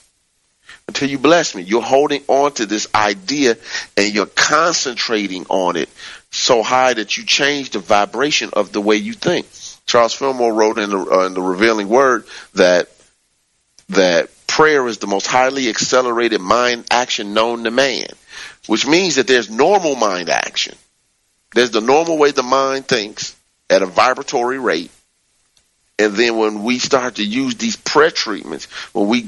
[0.88, 1.62] until you bless me.
[1.62, 3.56] You're holding on to this idea
[3.96, 5.88] and you're concentrating on it
[6.30, 9.46] so high that you change the vibration of the way you think.
[9.86, 12.24] Charles Fillmore wrote in the, uh, in the revealing word
[12.54, 12.88] that
[13.90, 18.08] that prayer is the most highly accelerated mind action known to man,
[18.66, 20.74] which means that there's normal mind action.
[21.54, 23.36] There's the normal way the mind thinks
[23.70, 24.90] at a vibratory rate.
[25.98, 29.26] And then when we start to use these prayer treatments, when we,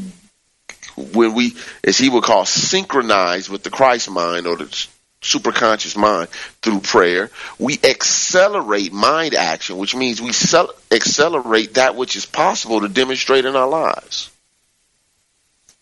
[0.97, 4.87] when we, as he would call, synchronize with the Christ mind or the
[5.23, 6.29] superconscious mind
[6.63, 12.83] through prayer, we accelerate mind action, which means we cel- accelerate that which is possible
[12.83, 14.31] to demonstrate in our lives.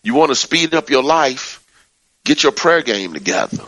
[0.03, 1.63] You want to speed up your life,
[2.23, 3.63] get your prayer game together.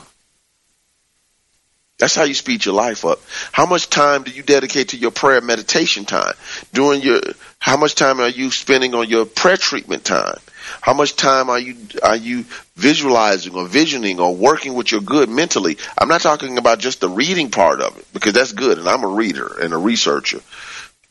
[2.00, 3.20] That's how you speed your life up.
[3.52, 6.34] How much time do you dedicate to your prayer meditation time?
[6.74, 7.22] Doing your
[7.60, 10.40] how much time are you spending on your prayer treatment time?
[10.80, 12.46] How much time are you are you
[12.78, 15.78] visualizing or visioning or working with your good mentally?
[15.98, 19.04] I'm not talking about just the reading part of it because that's good, and I'm
[19.04, 20.40] a reader and a researcher,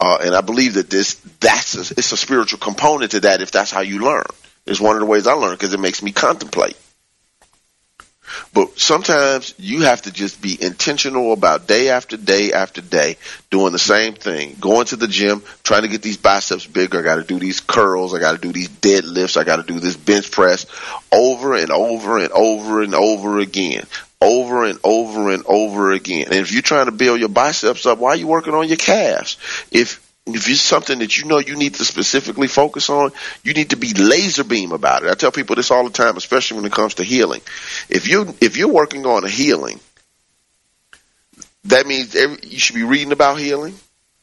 [0.01, 3.51] uh, and I believe that this that's a, it's a spiritual component to that if
[3.51, 4.25] that's how you learn.
[4.65, 6.77] It's one of the ways I learn because it makes me contemplate.
[8.53, 13.17] But sometimes you have to just be intentional about day after day after day
[13.51, 14.57] doing the same thing.
[14.61, 16.99] Going to the gym, trying to get these biceps bigger.
[16.99, 18.15] I got to do these curls.
[18.15, 19.37] I got to do these deadlifts.
[19.37, 20.67] I got to do this bench press
[21.13, 23.87] over and over and over and over again.
[24.21, 26.27] Over and over and over again.
[26.27, 28.77] And if you're trying to build your biceps up, why are you working on your
[28.77, 29.37] calves?
[29.71, 33.13] If if it's something that you know you need to specifically focus on,
[33.43, 35.11] you need to be laser beam about it.
[35.11, 37.41] I tell people this all the time, especially when it comes to healing.
[37.89, 39.81] If you if you're working on a healing,
[41.65, 43.75] that means every, you should be reading about healing.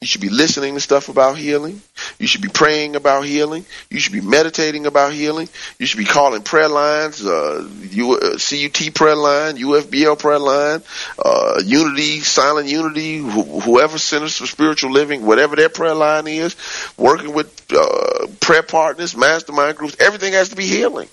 [0.06, 1.82] You should be listening to stuff about healing.
[2.20, 3.66] You should be praying about healing.
[3.90, 5.50] You should be meditating about healing.
[5.80, 10.84] You should be calling prayer lines, uh, U, uh, CUT prayer line, UFBL prayer line,
[11.18, 16.56] uh, Unity, Silent Unity, wh- whoever Centers for Spiritual Living, whatever their prayer line is,
[16.98, 19.96] working with uh, prayer partners, mastermind groups.
[20.00, 21.10] Everything has to be healing.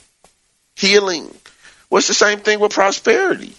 [0.77, 1.35] Healing.
[1.89, 3.55] What's the same thing with prosperity?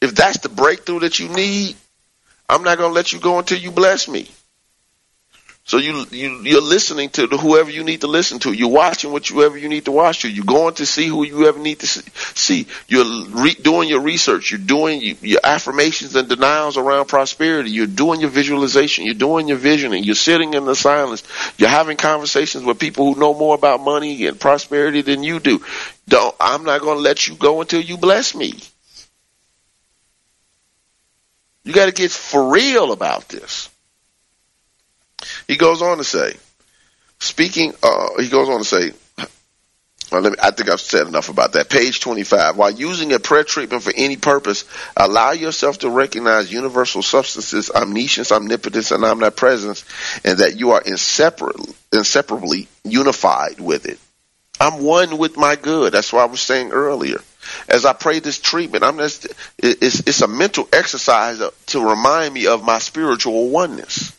[0.00, 1.76] If that's the breakthrough that you need,
[2.48, 4.28] I'm not going to let you go until you bless me.
[5.68, 8.52] So you you you're listening to whoever you need to listen to.
[8.54, 10.30] You're watching what whoever you need to watch to.
[10.30, 12.66] You're going to see who you ever need to see.
[12.88, 14.50] You're re- doing your research.
[14.50, 17.70] You're doing you, your affirmations and denials around prosperity.
[17.70, 19.04] You're doing your visualization.
[19.04, 20.04] You're doing your visioning.
[20.04, 21.22] You're sitting in the silence.
[21.58, 25.62] You're having conversations with people who know more about money and prosperity than you do.
[26.08, 26.34] Don't.
[26.40, 28.54] I'm not going to let you go until you bless me.
[31.68, 33.68] You got to get for real about this.
[35.46, 36.32] He goes on to say,
[37.18, 38.92] speaking, uh, he goes on to say,
[40.10, 41.68] well, me, I think I've said enough about that.
[41.68, 42.56] Page 25.
[42.56, 44.64] While using a prayer treatment for any purpose,
[44.96, 49.84] allow yourself to recognize universal substances, omniscience, omnipotence, and omnipresence,
[50.24, 53.98] and that you are inseparably, inseparably unified with it.
[54.58, 55.92] I'm one with my good.
[55.92, 57.20] That's what I was saying earlier.
[57.68, 59.26] As I pray this treatment, I'm just,
[59.58, 64.14] it's, it's a mental exercise to remind me of my spiritual oneness.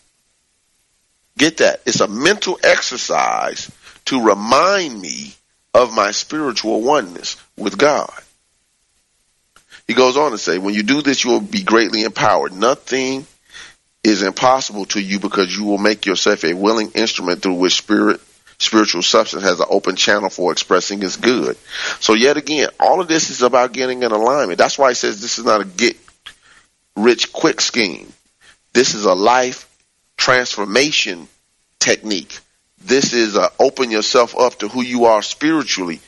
[1.38, 1.82] Get that.
[1.86, 3.72] It's a mental exercise
[4.06, 5.34] to remind me
[5.74, 8.12] of my spiritual oneness with God.
[9.88, 12.54] He goes on to say, when you do this, you will be greatly empowered.
[12.54, 13.26] Nothing
[14.04, 18.22] is impossible to you because you will make yourself a willing instrument through which spirit,
[18.60, 21.58] spiritual substance has an open channel for expressing its good.
[22.00, 24.58] So yet again, all of this is about getting in alignment.
[24.58, 25.98] That's why he says this is not a get
[26.96, 28.12] rich quick scheme.
[28.74, 29.66] This is a life
[30.18, 31.28] transformation
[31.80, 32.40] technique.
[32.84, 36.02] This is a open yourself up to who you are spiritually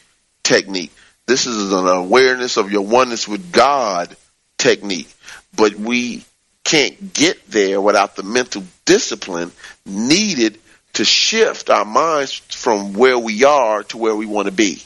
[0.43, 0.91] technique.
[1.25, 4.15] This is an awareness of your oneness with God
[4.57, 5.13] technique.
[5.55, 6.23] But we
[6.63, 9.51] can't get there without the mental discipline
[9.85, 10.59] needed
[10.93, 14.81] to shift our minds from where we are to where we want to be.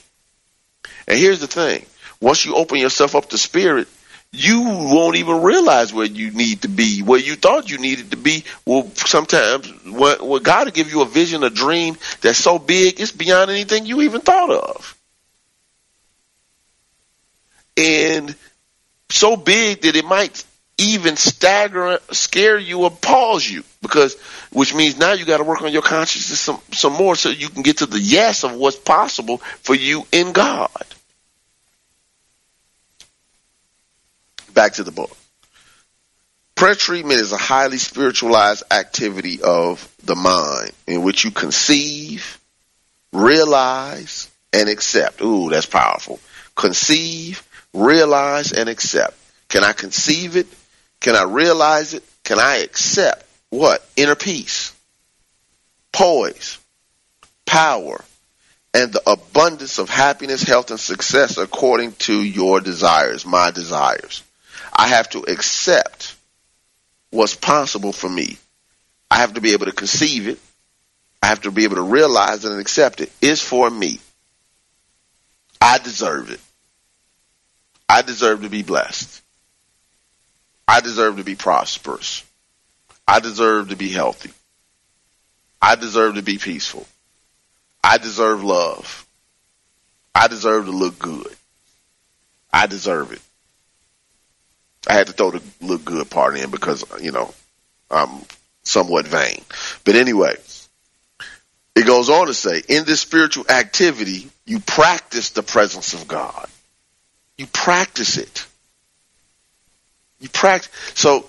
[1.07, 1.85] And here's the thing.
[2.19, 3.87] Once you open yourself up to spirit,
[4.31, 8.17] you won't even realize where you need to be, where you thought you needed to
[8.17, 8.43] be.
[8.65, 12.99] Well, sometimes when, when God will give you a vision, a dream that's so big,
[12.99, 14.97] it's beyond anything you even thought of.
[17.77, 18.35] And
[19.09, 20.43] so big that it might
[20.77, 24.15] even stagger, scare you, or pause you, because
[24.51, 27.49] which means now you got to work on your consciousness some some more so you
[27.49, 30.69] can get to the yes of what's possible for you in God.
[34.55, 35.15] back to the book.
[36.55, 42.39] Prayer treatment is a highly spiritualized activity of the mind in which you conceive,
[43.11, 45.21] realize, and accept.
[45.21, 46.19] Ooh, that's powerful.
[46.55, 49.15] Conceive, realize, and accept.
[49.49, 50.47] Can I conceive it?
[51.05, 52.03] Can I realize it?
[52.23, 53.87] Can I accept what?
[53.95, 54.73] Inner peace,
[55.91, 56.57] poise,
[57.45, 58.03] power,
[58.73, 64.23] and the abundance of happiness, health, and success according to your desires, my desires.
[64.73, 66.15] I have to accept
[67.11, 68.39] what's possible for me.
[69.11, 70.39] I have to be able to conceive it.
[71.21, 73.11] I have to be able to realize it and accept it.
[73.21, 73.99] It's for me.
[75.61, 76.41] I deserve it.
[77.87, 79.21] I deserve to be blessed.
[80.67, 82.23] I deserve to be prosperous.
[83.07, 84.31] I deserve to be healthy.
[85.61, 86.85] I deserve to be peaceful.
[87.83, 89.05] I deserve love.
[90.13, 91.35] I deserve to look good.
[92.51, 93.21] I deserve it.
[94.87, 97.33] I had to throw the look good part in because, you know,
[97.89, 98.21] I'm
[98.63, 99.43] somewhat vain.
[99.83, 100.35] But anyway,
[101.75, 106.47] it goes on to say, in this spiritual activity, you practice the presence of God.
[107.37, 108.45] You practice it.
[110.25, 110.71] You practice.
[110.95, 111.27] So,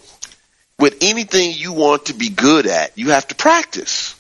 [0.79, 4.19] with anything you want to be good at, you have to practice.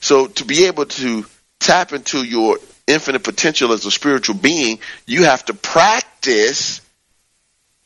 [0.00, 1.26] So, to be able to
[1.58, 6.80] tap into your infinite potential as a spiritual being, you have to practice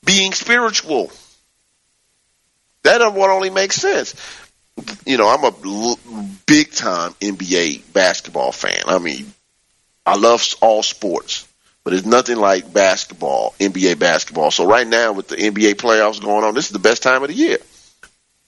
[0.05, 1.11] being spiritual.
[2.83, 4.14] That what only makes sense.
[5.07, 8.83] You know, I'm a big time NBA basketball fan.
[8.87, 9.33] I mean,
[10.05, 11.49] I love all sports,
[11.85, 14.51] but it's nothing like basketball, NBA basketball.
[14.51, 17.28] So right now with the NBA playoffs going on, this is the best time of
[17.28, 17.59] the year.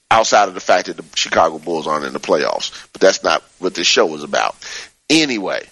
[0.09, 3.43] Outside of the fact that the Chicago Bulls aren't in the playoffs, but that's not
[3.59, 4.55] what this show is about.
[5.09, 5.67] Anyway,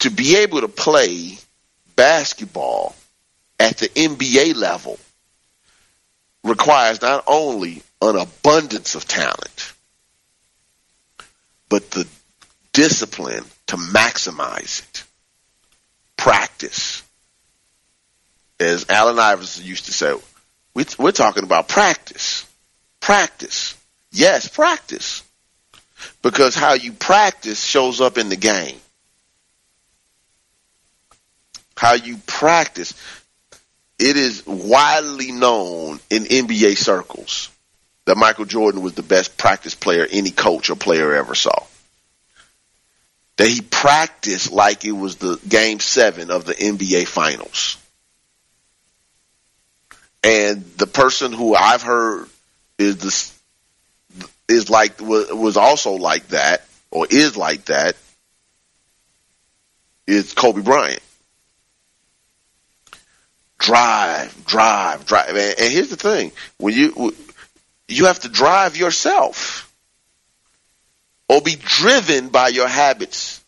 [0.00, 1.38] to be able to play
[1.96, 2.94] basketball
[3.58, 4.98] at the NBA level
[6.44, 9.72] requires not only an abundance of talent,
[11.68, 12.06] but the
[12.72, 15.04] discipline to maximize it.
[16.18, 17.02] Practice.
[18.60, 20.14] As Allen Iverson used to say,
[20.74, 22.44] we're talking about practice.
[23.00, 23.74] Practice.
[24.12, 25.22] Yes, practice.
[26.22, 28.76] Because how you practice shows up in the game.
[31.76, 32.92] How you practice
[33.98, 37.50] it is widely known in NBA circles
[38.04, 41.64] that Michael Jordan was the best practice player any coach or player ever saw.
[43.38, 47.76] That he practiced like it was the game seven of the NBA finals.
[50.22, 52.28] And the person who I've heard
[52.78, 53.38] is this
[54.48, 57.96] is like was also like that or is like that
[60.06, 61.02] is Kobe Bryant.
[63.58, 65.28] Drive, drive, drive.
[65.28, 67.14] And, here's the thing: when you
[67.86, 69.67] you have to drive yourself,
[71.28, 73.42] or be driven by your habits,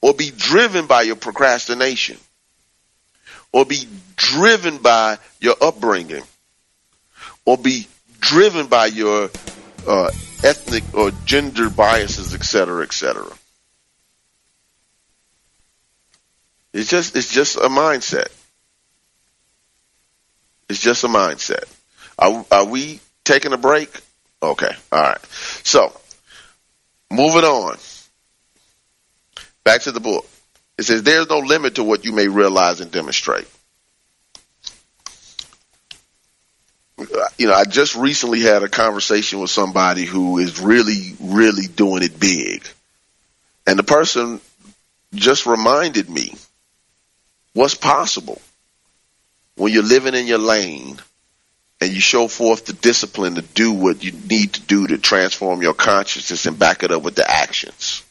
[0.00, 2.18] or be driven by your procrastination,
[3.52, 6.22] or be driven by your upbringing,
[7.44, 7.86] or be
[8.20, 9.30] driven by your
[9.86, 10.10] uh,
[10.42, 13.38] ethnic or gender biases, etc., cetera, et cetera.
[16.72, 18.28] It's just it's just a mindset.
[20.68, 21.64] It's just a mindset.
[22.18, 23.90] Are, are we taking a break?
[24.42, 25.24] Okay, all right.
[25.62, 25.92] So,
[27.10, 27.76] moving on.
[29.64, 30.26] Back to the book.
[30.78, 33.48] It says, There's no limit to what you may realize and demonstrate.
[36.98, 37.04] Uh,
[37.38, 42.02] you know, I just recently had a conversation with somebody who is really, really doing
[42.02, 42.66] it big.
[43.66, 44.40] And the person
[45.14, 46.34] just reminded me
[47.52, 48.40] what's possible
[49.56, 50.98] when you're living in your lane
[51.80, 55.62] and you show forth the discipline to do what you need to do to transform
[55.62, 58.02] your consciousness and back it up with the actions.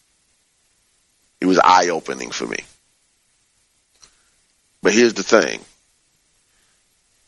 [1.41, 2.59] It was eye opening for me.
[4.81, 5.61] But here's the thing.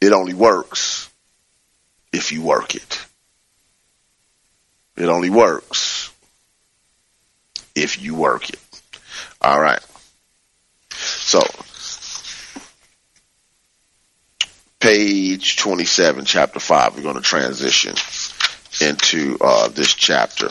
[0.02, 1.10] It only works
[2.12, 3.06] if you work it.
[4.98, 6.12] It only works
[7.76, 8.60] if you work it.
[9.42, 9.84] All right.
[10.92, 11.42] So
[14.96, 16.96] page 27, chapter 5.
[16.96, 17.96] We're going to transition
[18.80, 20.48] into uh, this chapter.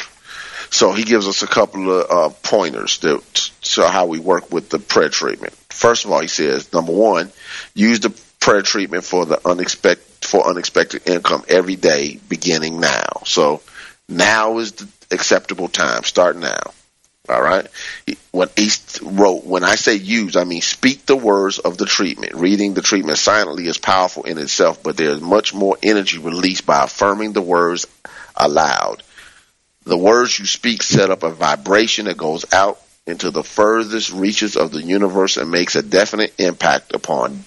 [0.68, 3.22] So he gives us a couple of uh, pointers to,
[3.62, 5.54] to how we work with the prayer treatment.
[5.70, 7.32] First of all, he says, number one,
[7.74, 13.22] use the prayer treatment for the unexpected for unexpected income every day, beginning now.
[13.24, 13.62] So
[14.10, 16.02] now is the acceptable time.
[16.04, 16.72] Start now.
[17.26, 17.66] All right.
[18.32, 22.34] When East wrote, when I say use, I mean speak the words of the treatment.
[22.34, 26.66] Reading the treatment silently is powerful in itself, but there is much more energy released
[26.66, 27.86] by affirming the words
[28.36, 29.02] aloud.
[29.84, 34.56] The words you speak set up a vibration that goes out into the furthest reaches
[34.56, 37.44] of the universe and makes a definite impact upon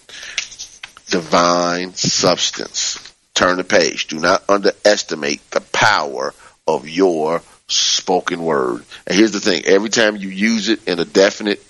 [1.10, 3.14] divine substance.
[3.36, 4.08] Turn the page.
[4.08, 6.34] Do not underestimate the power
[6.68, 8.84] of your spoken word.
[9.06, 11.64] And here's the thing every time you use it in a definite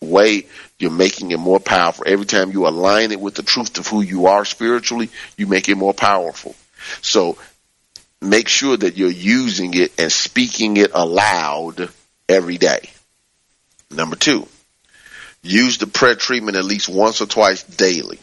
[0.00, 0.46] way,
[0.78, 2.04] you're making it more powerful.
[2.06, 5.68] Every time you align it with the truth of who you are spiritually, you make
[5.68, 6.54] it more powerful.
[7.00, 7.38] So
[8.20, 11.90] make sure that you're using it and speaking it aloud
[12.28, 12.90] every day.
[13.90, 14.48] Number two,
[15.42, 18.18] use the prayer treatment at least once or twice daily.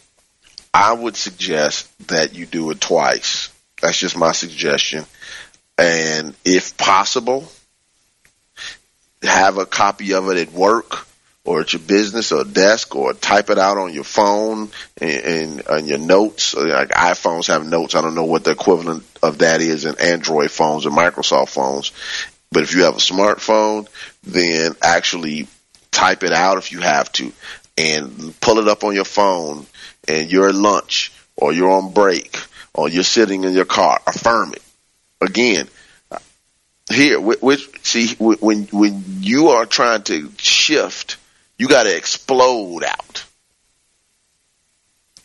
[0.73, 3.49] I would suggest that you do it twice.
[3.81, 5.05] That's just my suggestion
[5.79, 7.49] and if possible,
[9.23, 11.07] have a copy of it at work
[11.45, 14.69] or at your business or desk or type it out on your phone
[15.01, 16.53] and, on your notes.
[16.53, 17.95] Like iPhones have notes.
[17.95, 21.93] I don't know what the equivalent of that is in Android phones or Microsoft phones.
[22.51, 23.87] But if you have a smartphone,
[24.23, 25.47] then actually
[25.91, 27.31] type it out if you have to
[27.77, 29.65] and pull it up on your phone
[30.09, 32.37] and you're at lunch or you're on break
[32.73, 34.01] or you're sitting in your car.
[34.05, 34.61] Affirm it
[35.21, 35.67] again,
[36.91, 41.17] here, which, see, when, when you are trying to shift,
[41.57, 43.25] you got to explode out.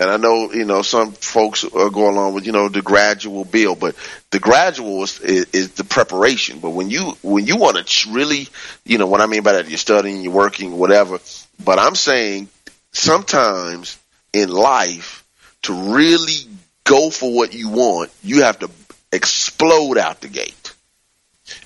[0.00, 3.44] And I know, you know, some folks are going along with, you know, the gradual
[3.44, 3.94] build, but
[4.30, 6.58] the gradual is, is, is the preparation.
[6.58, 8.48] But when you, when you want to really,
[8.84, 11.20] you know, what I mean by that, you're studying, you're working, whatever.
[11.64, 12.48] But I'm saying
[12.92, 13.98] sometimes
[14.32, 15.24] in life
[15.62, 16.48] to really
[16.82, 18.68] go for what you want, you have to
[19.14, 20.72] explode out the gate.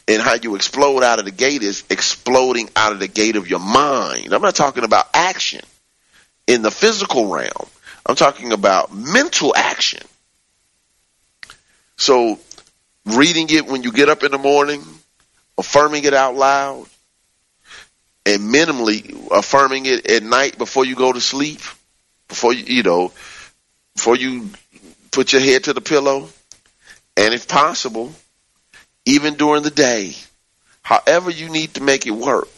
[0.06, 3.48] And how you explode out of the gate is exploding out of the gate of
[3.48, 4.32] your mind.
[4.32, 5.60] I'm not talking about action
[6.46, 7.68] in the physical realm.
[8.04, 10.02] I'm talking about mental action.
[11.96, 12.38] So
[13.04, 14.82] reading it when you get up in the morning,
[15.56, 16.86] affirming it out loud,
[18.26, 21.60] and minimally affirming it at night before you go to sleep,
[22.28, 23.12] before you, you know,
[23.94, 24.50] before you
[25.10, 26.28] put your head to the pillow,
[27.18, 28.12] and if possible,
[29.04, 30.14] even during the day,
[30.82, 32.48] however you need to make it work.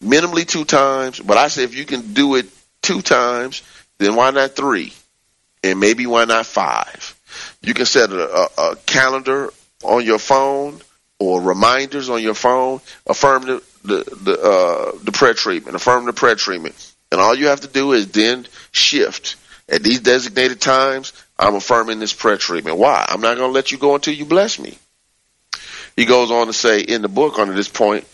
[0.00, 2.46] Minimally two times, but I say if you can do it
[2.82, 3.62] two times,
[3.98, 4.92] then why not three?
[5.64, 7.18] And maybe why not five?
[7.60, 9.52] You can set a, a, a calendar
[9.82, 10.80] on your phone
[11.18, 12.80] or reminders on your phone.
[13.08, 15.74] Affirm the the the, uh, the prayer treatment.
[15.74, 19.34] Affirm the prayer treatment, and all you have to do is then shift
[19.68, 21.12] at these designated times.
[21.38, 22.78] I'm affirming this prayer treatment.
[22.78, 23.04] Why?
[23.08, 24.76] I'm not going to let you go until you bless me.
[25.96, 28.06] He goes on to say in the book under this point,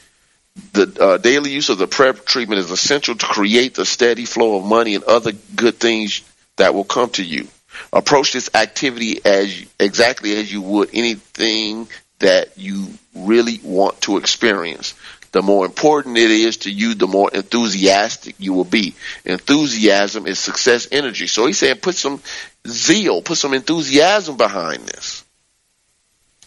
[0.73, 4.57] the uh, daily use of the prayer treatment is essential to create the steady flow
[4.57, 6.23] of money and other good things
[6.57, 7.49] that will come to you.
[7.93, 11.89] Approach this activity as exactly as you would anything
[12.21, 14.95] that you really want to experience.
[15.35, 18.95] The more important it is to you, the more enthusiastic you will be.
[19.25, 21.27] Enthusiasm is success energy.
[21.27, 22.23] So he's saying put some
[22.69, 25.25] zeal, put some enthusiasm behind this.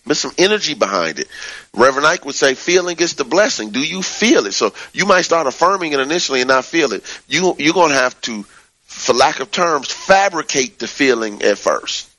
[0.06, 1.28] Put some energy behind it.
[1.74, 3.72] Reverend Ike would say, feeling is the blessing.
[3.72, 4.54] Do you feel it?
[4.54, 7.04] So you might start affirming it initially and not feel it.
[7.28, 8.44] You, you're going to have to,
[8.86, 12.10] for lack of terms, fabricate the feeling at first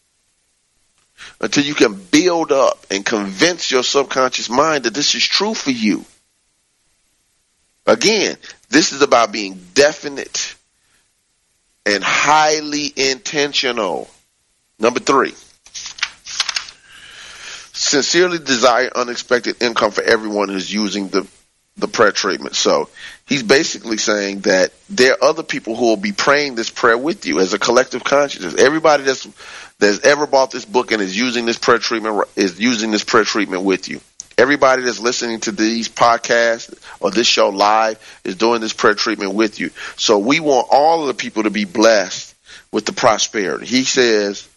[1.40, 5.70] until you can build up and convince your subconscious mind that this is true for
[5.70, 6.04] you.
[7.88, 8.36] Again,
[8.68, 10.54] this is about being definite
[11.86, 14.10] and highly intentional.
[14.78, 15.32] Number three,
[17.72, 21.26] sincerely desire unexpected income for everyone who's using the
[21.78, 22.56] the prayer treatment.
[22.56, 22.90] So
[23.26, 27.24] he's basically saying that there are other people who will be praying this prayer with
[27.24, 28.54] you as a collective consciousness.
[28.54, 29.26] Everybody that's
[29.78, 33.24] that's ever bought this book and is using this prayer treatment is using this prayer
[33.24, 34.00] treatment with you.
[34.38, 39.34] Everybody that's listening to these podcasts or this show live is doing this prayer treatment
[39.34, 39.70] with you.
[39.96, 42.36] So we want all of the people to be blessed
[42.70, 43.66] with the prosperity.
[43.66, 44.48] He says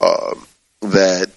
[0.00, 0.34] uh,
[0.80, 1.30] that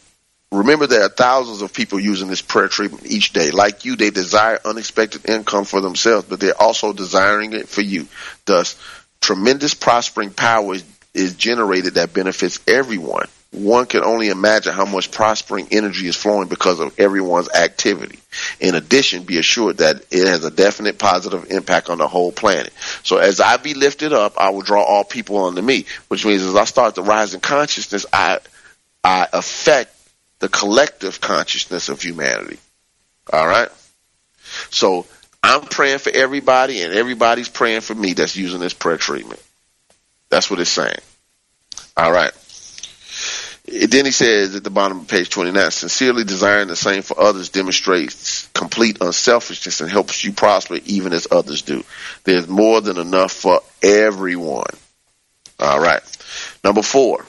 [0.54, 3.52] remember there are thousands of people using this prayer treatment each day.
[3.52, 8.08] Like you, they desire unexpected income for themselves, but they're also desiring it for you.
[8.46, 8.78] Thus,
[9.20, 10.76] tremendous prospering power
[11.14, 13.28] is generated that benefits everyone.
[13.52, 18.18] One can only imagine how much prospering energy is flowing because of everyone's activity.
[18.62, 22.72] In addition, be assured that it has a definite positive impact on the whole planet.
[23.04, 26.44] So as I be lifted up, I will draw all people unto me, which means
[26.44, 28.40] as I start to rise in consciousness, I,
[29.04, 29.94] I affect
[30.40, 32.58] the collective consciousness of humanity.
[33.34, 33.70] All right.
[34.70, 35.06] So
[35.44, 39.42] I'm praying for everybody and everybody's praying for me that's using this prayer treatment.
[40.30, 41.00] That's what it's saying.
[41.98, 42.32] All right.
[43.72, 47.50] Then he says at the bottom of page 29, sincerely desiring the same for others
[47.50, 51.84] demonstrates complete unselfishness and helps you prosper even as others do.
[52.26, 54.74] There's more than enough for everyone.
[55.58, 56.02] All right.
[56.66, 57.26] Number four,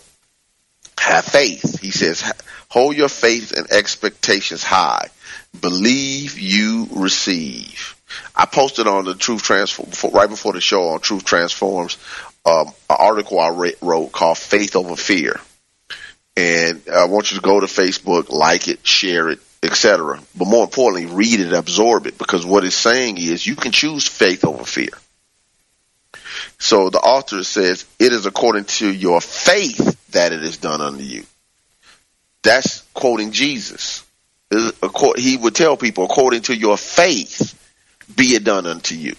[0.99, 1.80] have faith.
[1.80, 2.32] He says,
[2.68, 5.09] hold your faith and expectations high.
[5.61, 7.95] Believe you receive.
[8.34, 11.99] I posted on the Truth Transform right before the show on Truth Transforms
[12.45, 15.40] um, an article I wrote called Faith Over Fear.
[16.36, 20.18] And I want you to go to Facebook, like it, share it, etc.
[20.34, 24.06] But more importantly, read it, absorb it, because what it's saying is you can choose
[24.06, 24.88] faith over fear.
[26.58, 31.02] So the author says, it is according to your faith that it is done unto
[31.02, 31.24] you.
[32.42, 34.04] That's quoting Jesus.
[34.50, 37.58] He would tell people, according to your faith,
[38.16, 39.14] be it done unto you.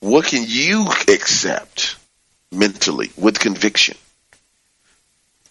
[0.00, 1.96] What can you accept
[2.52, 3.96] mentally with conviction?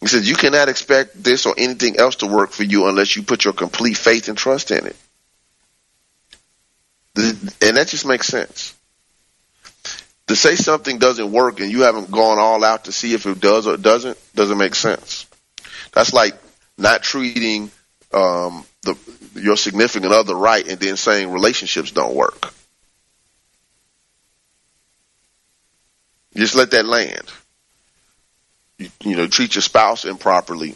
[0.03, 3.23] He says you cannot expect this or anything else to work for you unless you
[3.23, 4.97] put your complete faith and trust in it.
[7.15, 8.75] And that just makes sense.
[10.27, 13.39] To say something doesn't work and you haven't gone all out to see if it
[13.39, 15.25] does or doesn't doesn't make sense.
[15.93, 16.33] That's like
[16.77, 17.71] not treating
[18.11, 18.97] um, the
[19.35, 22.53] your significant other right and then saying relationships don't work.
[26.35, 27.31] Just let that land.
[29.01, 30.75] You, know, treat your spouse improperly,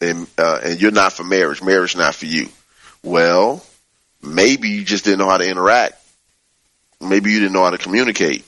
[0.00, 1.62] and uh, and you're not for marriage.
[1.62, 2.48] Marriage not for you.
[3.02, 3.64] Well,
[4.22, 6.00] maybe you just didn't know how to interact.
[7.00, 8.44] Maybe you didn't know how to communicate.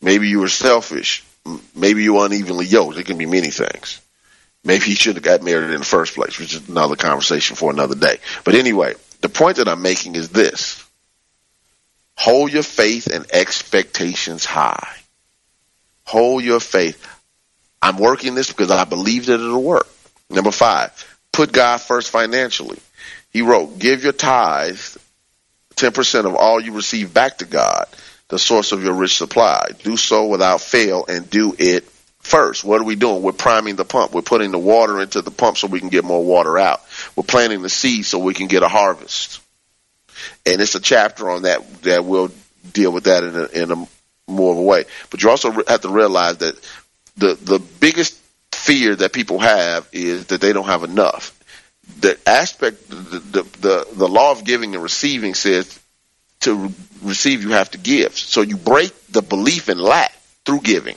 [0.00, 1.24] Maybe you were selfish.
[1.74, 2.98] Maybe you were unevenly yoked.
[2.98, 4.00] It can be many things.
[4.64, 7.70] Maybe you should have got married in the first place, which is another conversation for
[7.70, 8.18] another day.
[8.42, 10.82] But anyway, the point that I'm making is this.
[12.16, 14.96] Hold your faith and expectations high.
[16.04, 17.06] Hold your faith.
[17.86, 19.86] I'm working this because I believe that it'll work.
[20.28, 20.90] Number five,
[21.30, 22.80] put God first financially.
[23.30, 24.98] He wrote, give your tithes
[25.76, 27.86] 10% of all you receive back to God,
[28.26, 29.68] the source of your rich supply.
[29.84, 31.84] Do so without fail and do it
[32.18, 32.64] first.
[32.64, 33.22] What are we doing?
[33.22, 34.12] We're priming the pump.
[34.12, 36.82] We're putting the water into the pump so we can get more water out.
[37.14, 39.40] We're planting the seed so we can get a harvest.
[40.44, 42.32] And it's a chapter on that that will
[42.72, 43.86] deal with that in a, in a
[44.28, 44.84] more of a way.
[45.10, 46.56] But you also have to realize that
[47.16, 48.20] the the biggest
[48.52, 51.32] fear that people have is that they don't have enough.
[52.00, 55.78] The aspect, the the the, the law of giving and receiving says
[56.40, 58.16] to receive you have to give.
[58.16, 60.12] So you break the belief in lack
[60.44, 60.96] through giving.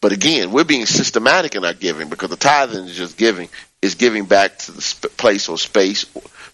[0.00, 3.48] But again, we're being systematic in our giving because the tithing is just giving,
[3.80, 6.04] is giving back to the sp- place or space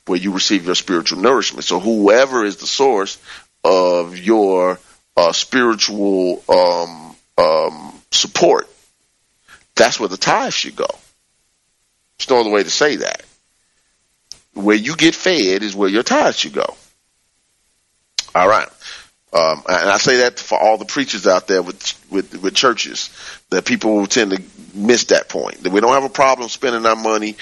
[0.06, 1.64] where you receive your spiritual nourishment.
[1.64, 3.18] So whoever is the source
[3.64, 4.78] of your
[5.16, 8.68] uh, spiritual um, um, support,
[9.74, 10.88] that's where the tithe should go.
[12.18, 13.22] There's no other way to say that.
[14.54, 16.74] Where you get fed is where your tithe should go.
[18.34, 18.68] All right.
[19.32, 23.10] Um, and I say that for all the preachers out there with, with, with churches
[23.50, 24.42] that people will tend to
[24.74, 27.36] miss that point that we don't have a problem spending our money.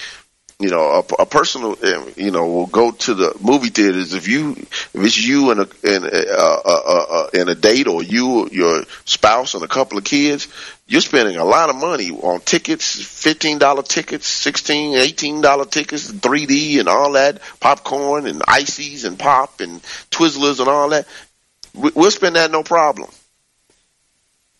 [0.60, 1.76] You know, a, a person,
[2.16, 5.68] you know, will go to the movie theaters if you, if it's you and a,
[5.84, 10.48] and a, uh, and a date or you, your spouse and a couple of kids,
[10.88, 16.88] you're spending a lot of money on tickets, $15 tickets, $16, $18 tickets, 3D and
[16.88, 19.80] all that, popcorn and ices and pop and
[20.10, 21.06] Twizzlers and all that
[21.74, 23.10] We'll spend that no problem.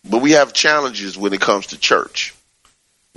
[0.09, 2.33] But we have challenges when it comes to church.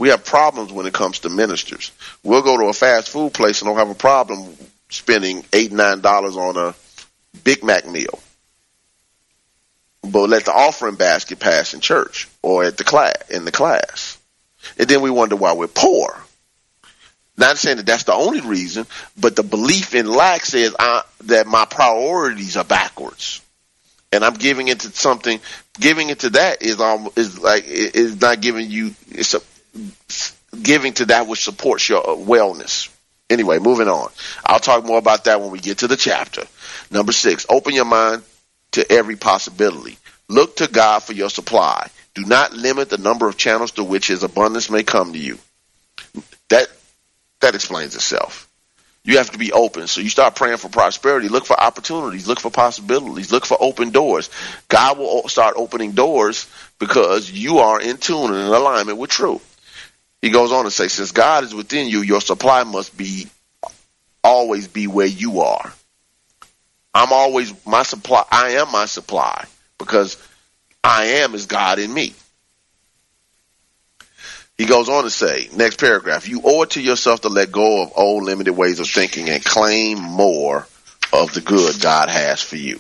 [0.03, 1.93] We have problems when it comes to ministers.
[2.25, 4.57] We'll go to a fast food place and don't have a problem
[4.89, 6.75] spending eight, nine dollars on a
[7.45, 8.19] Big Mac meal.
[10.03, 14.19] But let the offering basket pass in church or at the class in the class.
[14.77, 16.21] And then we wonder why we're poor.
[17.37, 21.47] Not saying that that's the only reason, but the belief in lack says I, that
[21.47, 23.41] my priorities are backwards
[24.13, 25.41] and I'm giving it to something.
[25.79, 29.41] Giving it to that is um is like is not giving you it's a
[30.62, 32.89] giving to that which supports your uh, wellness.
[33.31, 34.11] Anyway, moving on.
[34.45, 36.45] I'll talk more about that when we get to the chapter.
[36.91, 38.23] Number six, open your mind
[38.73, 39.97] to every possibility.
[40.29, 41.89] Look to God for your supply.
[42.14, 45.39] Do not limit the number of channels through which His abundance may come to you.
[46.51, 46.68] That
[47.41, 48.49] that explains itself.
[49.05, 49.89] You have to be open.
[49.89, 51.29] So you start praying for prosperity.
[51.29, 52.29] Look for opportunities.
[52.29, 53.33] Look for possibilities.
[53.33, 54.31] Look for open doors.
[54.68, 56.49] God will start opening doors
[56.79, 59.52] because you are in tune and in alignment with truth.
[60.23, 63.27] He goes on to say, since God is within you, your supply must be
[64.23, 65.73] always be where you are.
[66.95, 68.25] I'm always my supply.
[68.31, 69.45] I am my supply
[69.79, 70.16] because
[70.85, 72.14] I am is God in me.
[74.57, 77.83] He goes on to say, next paragraph, you owe it to yourself to let go
[77.83, 80.68] of old limited ways of thinking and claim more
[81.12, 82.79] of the good God has for you.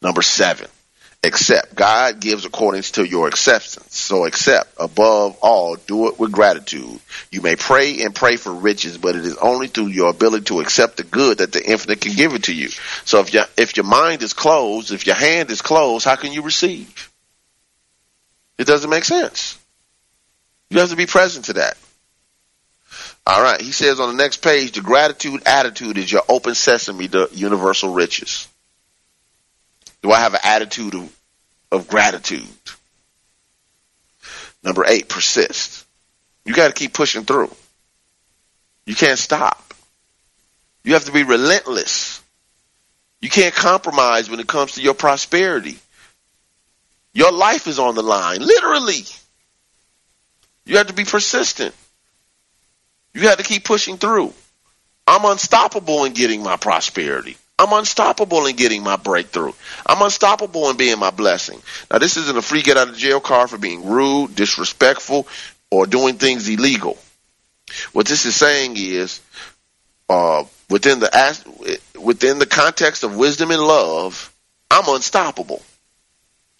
[0.00, 0.68] Number seven,
[1.24, 1.74] accept.
[1.74, 3.98] God gives according to your acceptance.
[3.98, 4.72] So accept.
[4.78, 7.00] Above all, do it with gratitude.
[7.30, 10.60] You may pray and pray for riches, but it is only through your ability to
[10.60, 12.68] accept the good that the infinite can give it to you.
[13.04, 16.32] So if your, if your mind is closed, if your hand is closed, how can
[16.32, 17.10] you receive?
[18.56, 19.58] It doesn't make sense.
[20.70, 21.76] You have to be present to that.
[23.26, 23.60] All right.
[23.60, 27.92] He says on the next page, the gratitude attitude is your open sesame to universal
[27.92, 28.47] riches.
[30.02, 31.16] Do I have an attitude of,
[31.72, 32.46] of gratitude?
[34.62, 35.84] Number eight, persist.
[36.44, 37.54] You got to keep pushing through.
[38.86, 39.74] You can't stop.
[40.84, 42.22] You have to be relentless.
[43.20, 45.78] You can't compromise when it comes to your prosperity.
[47.12, 49.04] Your life is on the line, literally.
[50.64, 51.74] You have to be persistent.
[53.14, 54.32] You have to keep pushing through.
[55.06, 57.36] I'm unstoppable in getting my prosperity.
[57.58, 59.52] I'm unstoppable in getting my breakthrough.
[59.84, 61.60] I'm unstoppable in being my blessing.
[61.90, 65.26] Now, this isn't a free get out of jail card for being rude, disrespectful,
[65.70, 66.96] or doing things illegal.
[67.92, 69.20] What this is saying is,
[70.08, 74.32] uh, within the within the context of wisdom and love,
[74.70, 75.62] I'm unstoppable.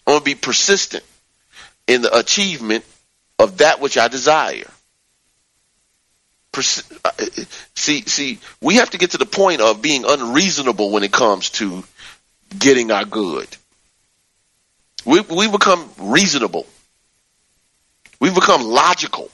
[0.05, 1.03] I'm gonna be persistent
[1.87, 2.85] in the achievement
[3.39, 4.69] of that which I desire.
[6.53, 7.11] Uh,
[7.75, 11.51] see, see, we have to get to the point of being unreasonable when it comes
[11.51, 11.83] to
[12.57, 13.47] getting our good.
[15.05, 16.65] We, we become reasonable.
[18.19, 19.29] We become logical.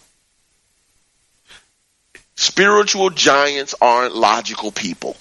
[2.36, 5.16] Spiritual giants aren't logical people.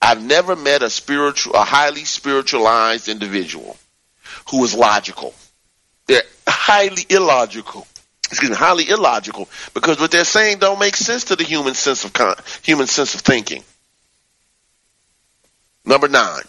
[0.00, 3.76] I've never met a spiritual, a highly spiritualized individual
[4.50, 5.34] who is logical.
[6.06, 7.86] They're highly illogical.
[8.30, 12.04] Excuse me, highly illogical because what they're saying don't make sense to the human sense
[12.04, 13.64] of con- human sense of thinking.
[15.84, 16.42] Number nine,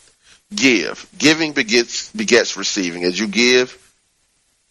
[0.54, 1.08] give.
[1.18, 3.04] Giving begets begets receiving.
[3.04, 3.78] As you give,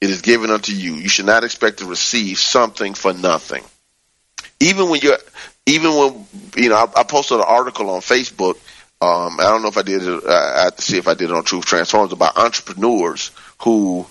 [0.00, 0.94] it is given unto you.
[0.94, 3.64] You should not expect to receive something for nothing.
[4.60, 5.18] Even when you're,
[5.66, 8.56] even when you know, I, I posted an article on Facebook.
[9.02, 10.24] Um, I don't know if I did it.
[10.26, 13.30] I have to see if I did it on Truth Transforms about entrepreneurs
[13.62, 14.06] who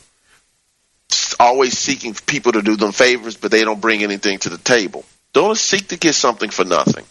[1.40, 5.06] always seeking people to do them favors, but they don't bring anything to the table.
[5.34, 7.06] Don't seek to get something for nothing.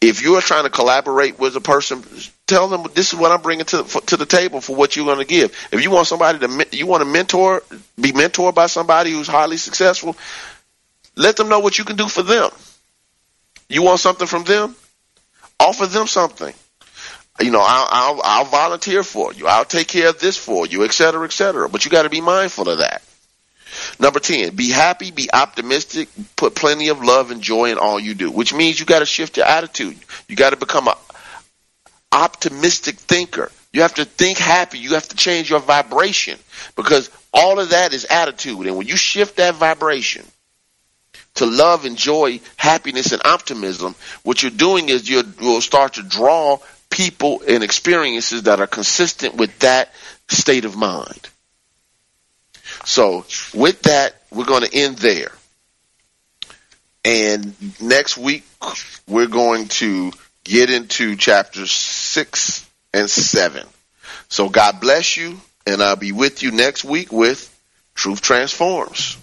[0.00, 2.02] If you are trying to collaborate with a person,
[2.46, 5.18] tell them this is what I'm bringing to to the table for what you're going
[5.18, 5.56] to give.
[5.70, 7.62] If you want somebody to you want to mentor,
[8.00, 10.16] be mentored by somebody who's highly successful,
[11.14, 12.50] let them know what you can do for them.
[13.68, 14.74] You want something from them?
[15.60, 16.52] Offer them something.
[17.40, 19.46] You know, I'll, I'll, I'll volunteer for you.
[19.46, 21.68] I'll take care of this for you, et cetera, et cetera.
[21.68, 23.02] But you got to be mindful of that.
[23.98, 28.14] Number 10, be happy, be optimistic, put plenty of love and joy in all you
[28.14, 29.96] do, which means you got to shift your attitude.
[30.28, 30.94] You got to become an
[32.12, 33.50] optimistic thinker.
[33.72, 34.78] You have to think happy.
[34.78, 36.38] You have to change your vibration
[36.74, 38.66] because all of that is attitude.
[38.66, 40.26] And when you shift that vibration
[41.34, 43.94] to love and joy, happiness, and optimism,
[44.24, 46.58] what you're doing is you will start to draw
[46.90, 49.92] people and experiences that are consistent with that
[50.28, 51.28] state of mind.
[52.84, 53.24] So
[53.54, 55.32] with that, we're going to end there.
[57.04, 58.44] And next week,
[59.06, 60.12] we're going to
[60.44, 63.66] get into chapters six and seven.
[64.28, 67.46] So God bless you, and I'll be with you next week with
[67.94, 69.16] Truth Transforms.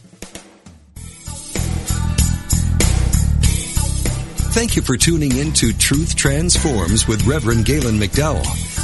[4.53, 8.76] Thank you for tuning in to Truth Transforms with Reverend Galen McDowell.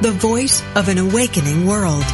[0.00, 2.04] the voice of an awakening world.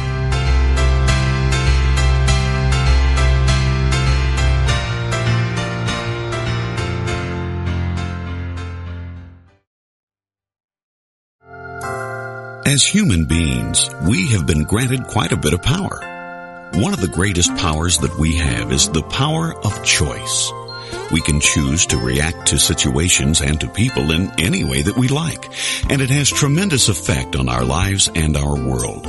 [12.65, 16.71] As human beings, we have been granted quite a bit of power.
[16.73, 20.51] One of the greatest powers that we have is the power of choice.
[21.11, 25.07] We can choose to react to situations and to people in any way that we
[25.07, 25.45] like,
[25.89, 29.05] and it has tremendous effect on our lives and our world.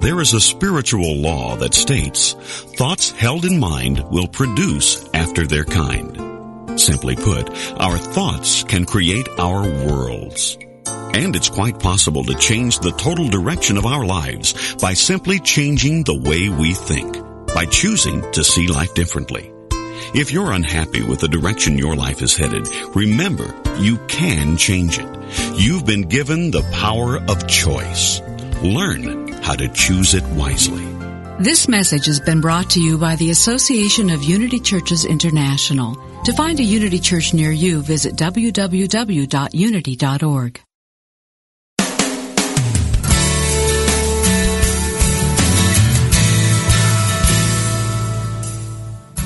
[0.00, 2.32] There is a spiritual law that states,
[2.78, 6.80] thoughts held in mind will produce after their kind.
[6.80, 10.56] Simply put, our thoughts can create our worlds.
[11.12, 16.04] And it's quite possible to change the total direction of our lives by simply changing
[16.04, 17.18] the way we think,
[17.54, 19.52] by choosing to see life differently.
[20.14, 25.08] If you're unhappy with the direction your life is headed, remember you can change it.
[25.54, 28.20] You've been given the power of choice.
[28.62, 30.84] Learn how to choose it wisely.
[31.38, 35.96] This message has been brought to you by the Association of Unity Churches International.
[36.24, 38.70] To find a Unity Church near you, visit www.unity.org.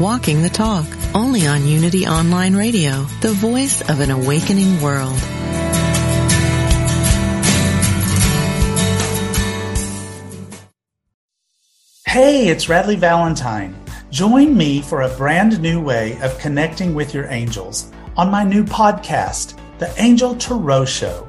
[0.00, 5.16] Walking the Talk, only on Unity Online Radio, the voice of an awakening world.
[12.04, 13.80] Hey, it's Radleigh Valentine.
[14.10, 18.64] Join me for a brand new way of connecting with your angels on my new
[18.64, 21.28] podcast, The Angel Tarot Show.